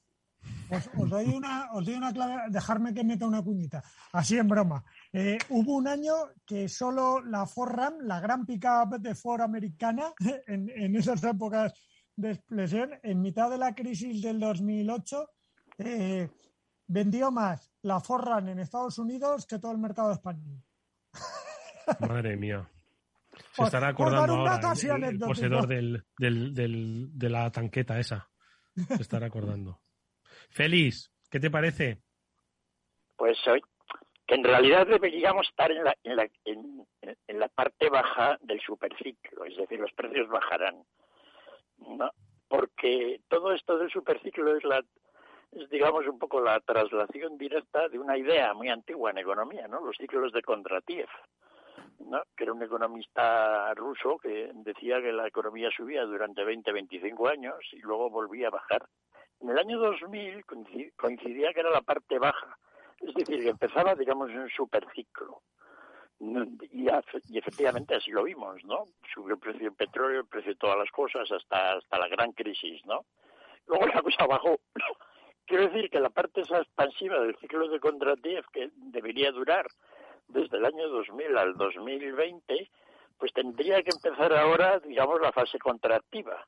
[0.71, 3.83] os, doy una, os doy una clave, dejarme que meta una cuñita,
[4.13, 4.85] así en broma.
[5.13, 6.15] Eh, hubo un año
[6.45, 10.13] que solo la Ford Ram, la gran pickup de Ford americana,
[10.47, 11.73] en, esas épocas
[12.17, 15.31] de explosión, en mitad de la crisis del 2008,
[15.79, 16.31] eh,
[16.87, 20.63] vendió más la Ford Ram en Estados Unidos que todo el mercado español.
[22.01, 22.69] Madre mía.
[23.53, 24.61] Se estará acordando ahora
[25.09, 28.29] el, poseedor del, de la tanqueta esa.
[28.75, 29.84] Se estará acordando.
[30.51, 31.99] Feliz, ¿qué te parece?
[33.17, 33.63] Pues hoy,
[34.27, 39.45] que en realidad deberíamos estar en la, en la, en, la parte baja del superciclo,
[39.45, 40.83] es decir, los precios bajarán.
[41.79, 42.11] ¿no?
[42.49, 44.83] Porque todo esto del superciclo es la
[45.55, 49.81] es digamos un poco la traslación directa de una idea muy antigua en economía, ¿no?
[49.81, 51.09] Los ciclos de Kondratiev,
[52.01, 52.23] ¿no?
[52.37, 57.55] Que era un economista ruso que decía que la economía subía durante 20, 25 años
[57.73, 58.87] y luego volvía a bajar.
[59.41, 60.45] En el año 2000
[60.97, 62.59] coincidía que era la parte baja,
[63.01, 65.43] es decir, que empezaba, digamos, un superciclo.
[66.21, 66.87] Y,
[67.29, 68.85] y efectivamente así lo vimos, ¿no?
[69.13, 72.33] Subió el precio del petróleo, el precio de todas las cosas, hasta, hasta la gran
[72.33, 73.05] crisis, ¿no?
[73.67, 74.59] luego la cosa bajó.
[75.47, 79.67] Quiero decir que la parte esa expansiva del ciclo de Kondratiev, que debería durar
[80.29, 82.71] desde el año 2000 al 2020,
[83.19, 86.47] pues tendría que empezar ahora, digamos, la fase contractiva,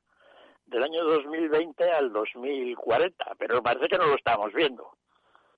[0.67, 4.97] del año 2020 al 2040, pero parece que no lo estamos viendo.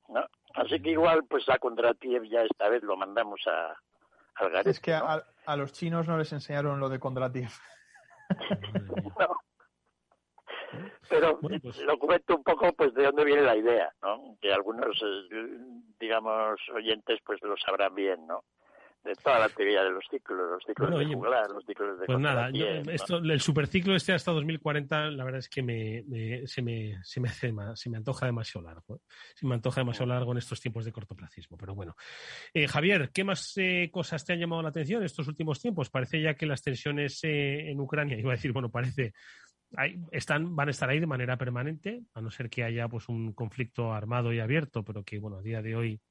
[0.08, 0.26] ¿no?
[0.56, 3.76] Así que igual, pues a Kondratiev ya esta vez lo mandamos a,
[4.36, 7.50] al garete, Es que a, a los chinos no les enseñaron lo de Kondratiev.
[9.20, 9.38] no.
[11.10, 14.38] Pero Bueno, pues- lo comento un poco pues de dónde viene la idea, ¿no?
[14.40, 15.58] Que algunos, eh,
[16.00, 18.44] digamos, oyentes pues lo sabrán bien, ¿no?
[19.04, 22.06] De toda la teoría de los ciclos, los ciclos Bueno, de juglar, los ciclos de
[22.06, 26.46] Pues nada, yo- esto, el superciclo este hasta 2040, la verdad es que me, me-
[26.46, 28.96] se, me, se, me hace se me antoja demasiado largo.
[28.98, 29.00] ¿eh?
[29.36, 31.96] Se me antoja demasiado largo en estos tiempos de cortoplacismo, pero bueno.
[32.54, 35.90] Eh, Javier, ¿qué más eh, cosas te han llamado la atención estos últimos tiempos?
[35.90, 39.14] Parece ya que las tensiones eh, en Ucrania, iba a decir, bueno, parece,
[39.78, 43.08] hay- están, van a estar ahí de manera permanente, a no ser que haya pues
[43.08, 46.02] un conflicto armado y abierto, pero que, bueno, a día de hoy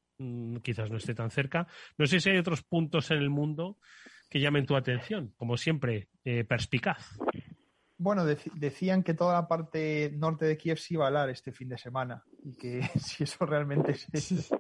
[0.62, 1.66] quizás no esté tan cerca.
[1.96, 3.78] No sé si hay otros puntos en el mundo
[4.28, 7.18] que llamen tu atención, como siempre, eh, perspicaz.
[8.00, 11.50] Bueno, dec- decían que toda la parte norte de Kiev se iba a helar este
[11.52, 14.50] fin de semana y que si eso realmente es, es-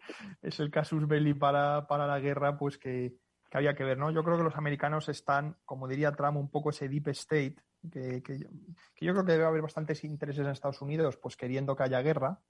[0.42, 3.14] es el casus belli para, para la guerra, pues que,
[3.50, 4.10] que había que ver, ¿no?
[4.10, 7.56] Yo creo que los americanos están, como diría Trump, un poco ese deep state,
[7.92, 8.48] que, que yo,
[8.96, 12.02] que yo creo que debe haber bastantes intereses en Estados Unidos, pues queriendo que haya
[12.02, 12.40] guerra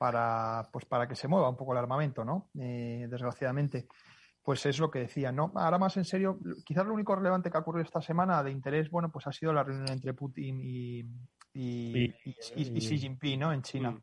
[0.00, 2.48] para, pues para que se mueva un poco el armamento, ¿no?
[2.58, 3.86] Eh, desgraciadamente.
[4.42, 5.52] Pues es lo que decía, ¿no?
[5.54, 8.88] Ahora más en serio, quizás lo único relevante que ha ocurrido esta semana de interés,
[8.90, 11.00] bueno, pues ha sido la reunión entre Putin y,
[11.52, 13.52] y, y- y- y Xi Jinping, ¿no?
[13.52, 14.00] En China.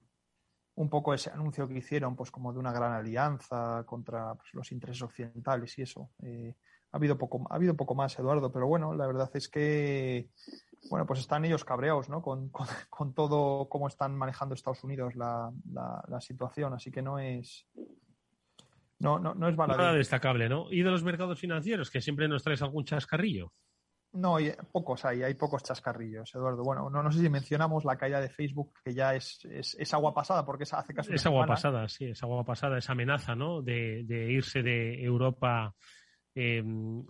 [0.75, 4.71] Un poco ese anuncio que hicieron, pues como de una gran alianza contra pues, los
[4.71, 6.11] intereses occidentales y eso.
[6.21, 6.53] Eh,
[6.91, 10.29] ha habido poco, ha habido poco más, Eduardo, pero bueno, la verdad es que,
[10.89, 12.21] bueno, pues están ellos cabreados, ¿no?
[12.21, 17.01] Con, con, con todo cómo están manejando Estados Unidos la, la, la situación, así que
[17.01, 17.67] no es,
[18.99, 19.77] no, no, no es baladí.
[19.79, 20.71] Nada destacable, ¿no?
[20.71, 23.51] Y de los mercados financieros, que siempre nos traes algún chascarrillo.
[24.13, 26.63] No, hay pocos hay, hay pocos chascarrillos, Eduardo.
[26.63, 29.93] Bueno, no, no sé si mencionamos la caída de Facebook, que ya es, es, es
[29.93, 31.53] agua pasada, porque es hace casi Es agua semana.
[31.53, 33.61] pasada, sí, es agua pasada, esa amenaza, ¿no?
[33.61, 35.75] De, de irse de Europa
[36.33, 36.63] eh,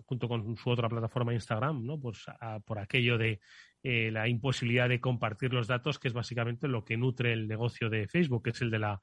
[0.04, 1.98] junto con su otra plataforma Instagram, ¿no?
[1.98, 3.40] Pues a- por aquello de
[3.82, 7.88] eh, la imposibilidad de compartir los datos, que es básicamente lo que nutre el negocio
[7.88, 9.00] de Facebook, que es el de la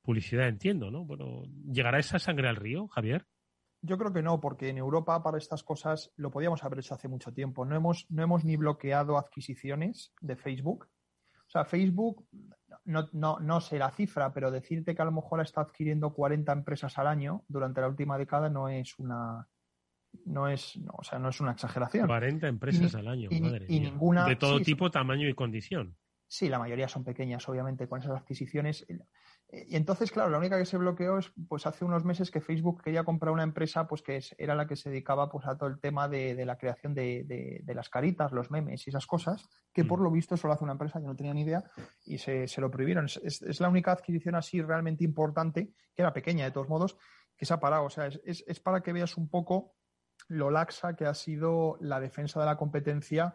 [0.00, 1.04] publicidad, entiendo, ¿no?
[1.04, 3.26] Bueno, ¿llegará esa sangre al río, Javier?
[3.80, 7.08] Yo creo que no, porque en Europa para estas cosas lo podíamos haber hecho hace
[7.08, 7.64] mucho tiempo.
[7.64, 10.88] No hemos, no hemos ni bloqueado adquisiciones de Facebook.
[11.46, 12.24] O sea, Facebook,
[12.84, 16.52] no, no, no sé la cifra, pero decirte que a lo mejor está adquiriendo 40
[16.52, 19.48] empresas al año durante la última década no es una,
[20.24, 22.06] no es, no, o sea, no es una exageración.
[22.06, 23.90] 40 empresas Y- al año, y- madre y mía.
[23.90, 25.96] ninguna- De todo sí, tipo, tamaño y condición.
[26.28, 28.86] Sí, la mayoría son pequeñas, obviamente, con esas adquisiciones.
[29.68, 32.82] Y entonces, claro, la única que se bloqueó es, pues, hace unos meses que Facebook
[32.82, 35.78] quería comprar una empresa, pues, que era la que se dedicaba, pues, a todo el
[35.78, 39.46] tema de, de la creación de, de- de las caritas, los memes y esas cosas,
[39.74, 41.62] que por lo visto solo hace una empresa, yo no tenía ni idea,
[42.06, 43.04] y se, se lo prohibieron.
[43.04, 46.96] Es, es- es la única adquisición así realmente importante, que era pequeña de todos modos,
[47.36, 47.84] que se ha parado.
[47.84, 49.74] O sea, es- es para que veas un poco
[50.28, 53.34] lo laxa que ha sido la defensa de la competencia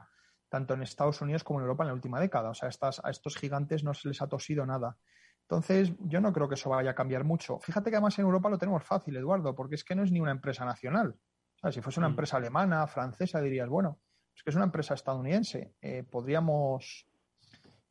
[0.49, 2.49] tanto en Estados Unidos como en Europa en la última década.
[2.49, 4.97] O sea, estas, a estos gigantes no se les ha tosido nada.
[5.41, 7.59] Entonces, yo no creo que eso vaya a cambiar mucho.
[7.59, 10.19] Fíjate que además en Europa lo tenemos fácil, Eduardo, porque es que no es ni
[10.19, 11.15] una empresa nacional.
[11.55, 12.11] O sea, si fuese una Mm.
[12.11, 13.99] empresa alemana, francesa, dirías, bueno,
[14.35, 15.73] es que es una empresa estadounidense.
[15.81, 17.05] eh, podríamos.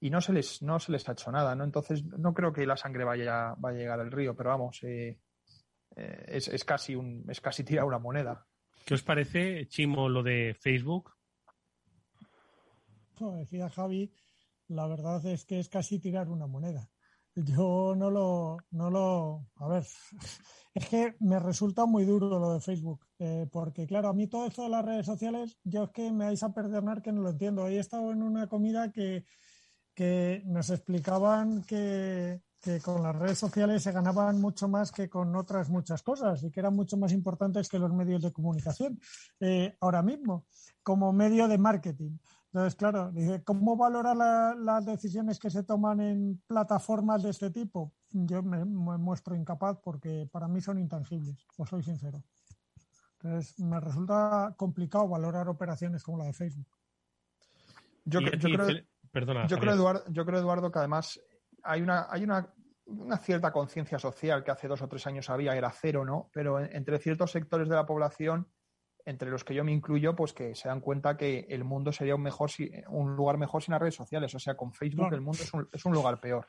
[0.01, 1.65] Y no se les, no se les ha hecho nada, ¿no?
[1.65, 5.19] Entonces, no creo que la sangre vaya, vaya a llegar al río, pero vamos, eh,
[5.97, 8.47] eh, es, es casi un, es casi tirar una moneda.
[8.87, 11.11] ¿Qué os parece, Chimo, lo de Facebook?
[13.17, 14.13] Como decía Javi,
[14.69, 16.89] la verdad es que es casi tirar una moneda.
[17.35, 19.83] Yo no lo, no lo, a ver,
[20.75, 24.47] es que me resulta muy duro lo de Facebook, eh, porque claro, a mí todo
[24.47, 27.31] esto de las redes sociales, yo es que me vais a perdonar que no lo
[27.31, 27.65] entiendo.
[27.65, 29.25] Hoy he estado en una comida que,
[29.95, 35.35] que nos explicaban que, que con las redes sociales se ganaban mucho más que con
[35.37, 38.99] otras muchas cosas y que eran mucho más importantes que los medios de comunicación
[39.41, 40.47] eh, ahora mismo,
[40.83, 42.19] como medio de marketing.
[42.47, 47.51] Entonces, claro, dice, ¿cómo valora la- las decisiones que se toman en plataformas de este
[47.51, 47.93] tipo?
[48.11, 52.23] Yo me, me muestro incapaz porque para mí son intangibles, os soy sincero.
[53.21, 56.67] Entonces, me resulta complicado valorar operaciones como la de Facebook.
[58.05, 58.67] Yo, Y- cre- yo y creo,
[59.11, 59.61] Perdona, yo, Javier.
[59.61, 61.21] creo, Eduardo, yo creo, Eduardo, que además
[61.67, 62.53] hay una, hay una,
[62.87, 66.31] una cierta conciencia social que hace dos o tres años había, era cero, ¿no?
[66.33, 68.49] Pero en- entre ciertos sectores de la población
[69.07, 72.17] entre los que yo me incluyo, pues que se dan cuenta que el mundo sería
[72.17, 72.51] un, mejor,
[72.89, 74.35] un lugar mejor sin las redes sociales.
[74.35, 76.49] O sea, con Facebook el mundo es un, es un, lugar peor.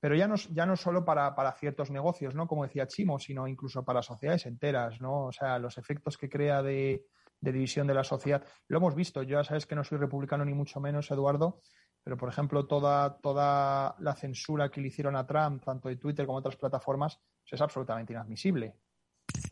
[0.00, 2.46] Pero ya no, ya no solo para, para, ciertos negocios, ¿no?
[2.46, 5.26] Como decía Chimo, sino incluso para sociedades enteras, ¿no?
[5.26, 7.04] O sea, los efectos que crea de,
[7.40, 8.42] de división de la sociedad.
[8.68, 9.22] Lo hemos visto.
[9.22, 11.60] Yo ya sabes que no soy republicano ni mucho menos, Eduardo,
[12.04, 16.26] pero por ejemplo, toda, toda la censura que le hicieron a Trump, tanto de Twitter
[16.26, 18.76] como otras plataformas, pues es absolutamente inadmisible.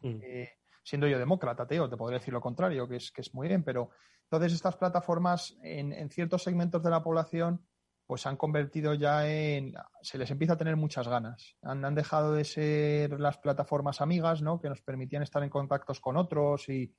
[0.03, 0.21] Mm.
[0.23, 0.51] Eh,
[0.85, 3.63] siendo yo demócrata, Teo, te podría decir lo contrario, que es, que es muy bien,
[3.63, 3.91] pero
[4.25, 7.67] entonces estas plataformas en, ciertos segmentos de la población
[8.07, 11.57] pues se han convertido ya en, se les empieza a tener muchas ganas.
[11.63, 14.61] Han, han, dejado de ser las plataformas amigas, ¿no?
[14.61, 16.93] Que nos permitían estar en contactos con otros y,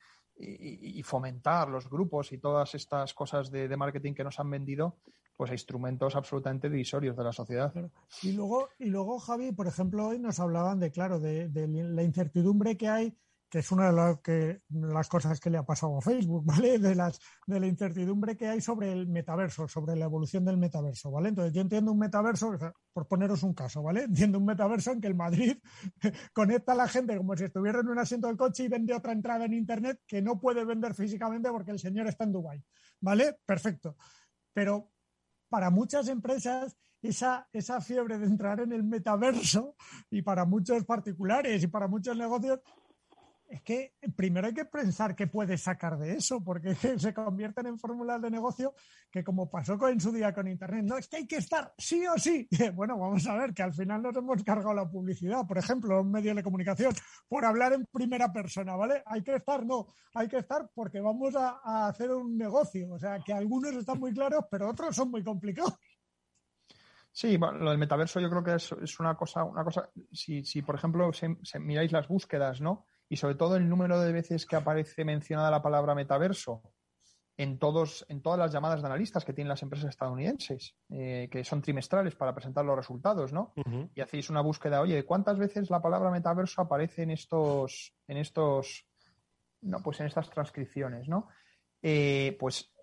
[0.44, 4.98] y, fomentar los grupos y todas estas cosas de, marketing que nos han vendido,
[5.36, 7.74] pues a instrumentos absolutamente divisorios de la sociedad.
[8.22, 12.78] Y luego, y luego, Javi, por ejemplo, hoy nos hablaban de, claro, de la incertidumbre
[12.78, 13.18] que hay
[13.54, 16.80] que es una de las cosas que le ha pasado a Facebook, ¿vale?
[16.80, 21.12] De, las, de la incertidumbre que hay sobre el metaverso, sobre la evolución del metaverso,
[21.12, 21.30] ¿vale?
[21.30, 22.58] Entonces yo entiendo un metaverso,
[22.92, 24.06] por poneros un caso, ¿vale?
[24.10, 25.56] Entiendo un metaverso en que el Madrid
[26.34, 29.12] conecta a la gente como si estuviera en un asiento del coche y vende otra
[29.12, 32.64] entrada en Internet que no puede vender físicamente porque el señor está en Dubái,
[33.02, 33.38] ¿vale?
[33.46, 33.98] Perfecto.
[34.52, 34.90] Pero
[35.48, 39.76] para muchas empresas esa, esa fiebre de entrar en el metaverso
[40.10, 42.60] y para muchos particulares y para muchos negocios
[43.54, 47.78] es que primero hay que pensar qué puedes sacar de eso, porque se convierten en
[47.78, 48.74] fórmulas de negocio
[49.12, 52.04] que como pasó en su día con Internet, no, es que hay que estar sí
[52.08, 52.48] o sí.
[52.74, 56.10] Bueno, vamos a ver que al final nos hemos cargado la publicidad, por ejemplo, en
[56.10, 56.96] medios de comunicación,
[57.30, 59.04] por hablar en primera persona, ¿vale?
[59.06, 59.86] Hay que estar, no,
[60.16, 62.92] hay que estar porque vamos a, hacer un negocio.
[62.92, 65.76] O sea, que algunos están muy claros, pero otros son muy complicados.
[67.12, 70.64] Sí, bueno, lo del metaverso yo creo que es, una cosa, una cosa, si, si
[70.64, 71.12] por ejemplo
[71.60, 72.88] miráis las búsquedas, ¿no?
[73.14, 76.64] Y sobre todo el número de veces que aparece mencionada la palabra metaverso
[77.38, 81.44] en, todos, en todas las llamadas de analistas que tienen las empresas estadounidenses, eh, que
[81.44, 83.54] son trimestrales para presentar los resultados, ¿no?
[83.94, 88.88] Y hacéis una búsqueda, oye, ¿cuántas veces la palabra metaverso aparece en estos, en estos,
[89.62, 91.28] no, pues en estas transcripciones, ¿no?
[91.84, 92.74] Eh, pues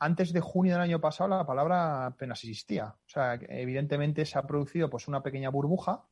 [0.00, 2.88] antes de junio del año pasado la palabra apenas existía.
[2.88, 6.04] O sea, evidentemente se ha producido pues una pequeña burbuja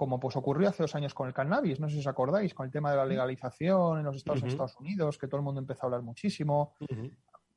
[0.00, 2.64] como pues ocurrió hace dos años con el cannabis, no sé si os acordáis, con
[2.64, 5.82] el tema de la legalización en los Estados, Estados Unidos, que todo el mundo empezó
[5.82, 6.72] a hablar muchísimo.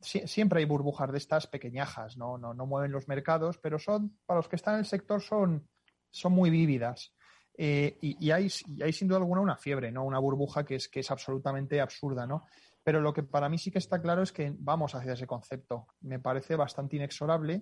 [0.02, 2.38] siempre hay burbujas de estas pequeñajas, ¿no?
[2.38, 5.70] No, no mueven los mercados, pero son, para los que están en el sector, son,
[6.12, 7.14] son muy vívidas.
[7.58, 8.50] Eh, y, hay,
[8.82, 10.04] hay, sin duda alguna una fiebre, ¿no?
[10.04, 12.44] Una burbuja que es, que es absolutamente absurda, ¿no?
[12.84, 15.88] Pero lo que para mí sí que está claro es que vamos hacia ese concepto.
[16.02, 17.62] Me parece bastante inexorable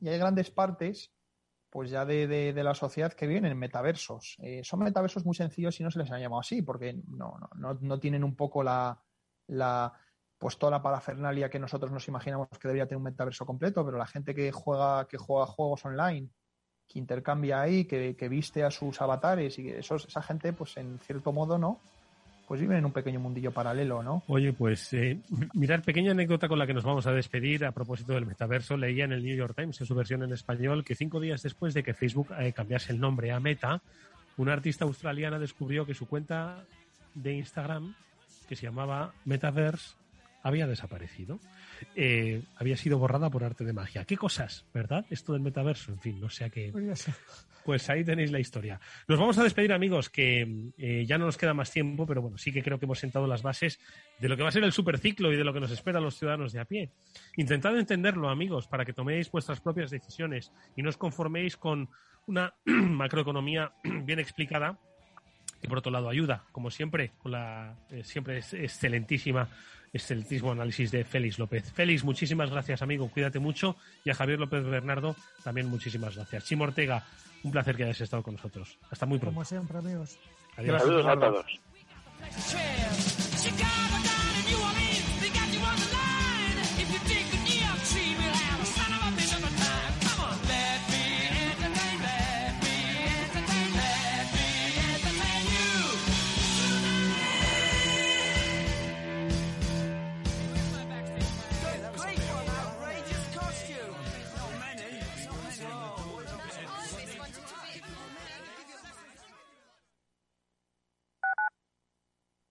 [0.00, 1.12] y hay grandes partes
[1.70, 4.36] pues ya de, de, la sociedad que vienen metaversos.
[4.42, 7.74] Eh, son metaversos muy sencillos y no se les ha llamado así, porque no, no,
[7.80, 9.00] no tienen un poco la,
[9.46, 9.92] la,
[10.36, 13.98] pues toda la parafernalia que nosotros nos imaginamos que debería tener un metaverso completo, pero
[13.98, 16.28] la gente que juega, que juega juegos online,
[16.88, 20.98] que intercambia ahí, que, que viste a sus avatares y esos, esa gente, pues en
[20.98, 21.78] cierto modo, ¿no?
[22.50, 24.24] Pues viven en un pequeño mundillo paralelo, ¿no?
[24.26, 25.20] Oye, pues eh,
[25.54, 28.76] mirar, pequeña anécdota con la que nos vamos a despedir a propósito del metaverso.
[28.76, 31.74] Leía en el New York Times, en su versión en español, que cinco días después
[31.74, 33.80] de que Facebook eh, cambiase el nombre a Meta,
[34.36, 36.64] una artista australiana descubrió que su cuenta
[37.14, 37.94] de Instagram,
[38.48, 39.94] que se llamaba Metaverse,
[40.42, 41.40] había desaparecido.
[41.94, 44.04] Eh, había sido borrada por arte de magia.
[44.04, 45.04] ¿Qué cosas, verdad?
[45.10, 46.72] Esto del metaverso, en fin, no sé a qué.
[47.64, 48.80] Pues ahí tenéis la historia.
[49.06, 52.38] Nos vamos a despedir, amigos, que eh, ya no nos queda más tiempo, pero bueno,
[52.38, 53.78] sí que creo que hemos sentado las bases
[54.18, 56.02] de lo que va a ser el superciclo y de lo que nos espera a
[56.02, 56.90] los ciudadanos de a pie.
[57.36, 61.90] Intentad entenderlo, amigos, para que toméis vuestras propias decisiones y no os conforméis con
[62.26, 64.78] una macroeconomía bien explicada
[65.60, 69.48] que por otro lado ayuda, como siempre, con la eh, siempre es excelentísima,
[69.92, 71.72] excelentísimo análisis de Félix López.
[71.72, 73.76] Félix, muchísimas gracias, amigo, cuídate mucho.
[74.04, 76.44] Y a Javier López Bernardo, también muchísimas gracias.
[76.44, 77.04] Chimo Ortega,
[77.42, 78.78] un placer que hayas estado con nosotros.
[78.90, 79.34] Hasta muy pronto.
[79.34, 80.18] Como siempre, amigos.
[80.56, 80.82] Adiós.
[80.82, 81.60] Saludos a todos.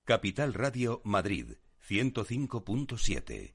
[0.10, 1.58] Capital Radio Madrid
[1.88, 3.54] 105.7.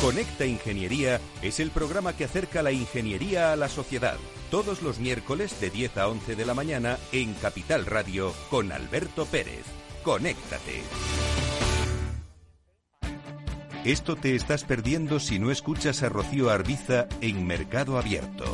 [0.00, 4.16] Conecta Ingeniería es el programa que acerca la ingeniería a la sociedad.
[4.50, 9.26] Todos los miércoles de 10 a 11 de la mañana en Capital Radio con Alberto
[9.26, 9.66] Pérez.
[10.02, 10.80] Conéctate.
[13.84, 18.46] Esto te estás perdiendo si no escuchas a Rocío Arbiza en Mercado Abierto.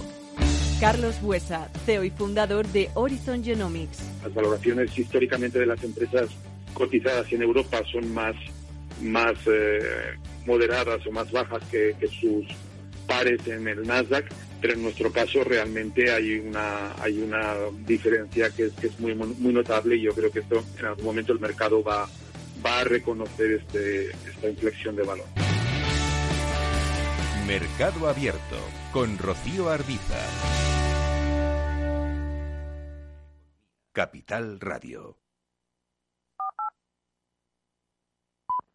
[0.81, 3.99] Carlos Buesa, CEO y fundador de Horizon Genomics.
[4.23, 6.31] Las valoraciones históricamente de las empresas
[6.73, 8.35] cotizadas en Europa son más,
[9.03, 9.79] más eh,
[10.47, 12.47] moderadas o más bajas que, sus
[13.07, 14.25] pares en el Nasdaq,
[14.63, 17.57] pero en nuestro caso realmente hay una, hay una
[17.87, 21.41] diferencia que es, muy, muy notable y yo creo que esto en algún momento el
[21.41, 22.09] mercado va,
[22.65, 25.27] va a reconocer este, esta inflexión de valor.
[27.51, 28.57] Mercado Abierto
[28.93, 30.21] con Rocío Arbiza.
[33.91, 35.20] Capital Radio.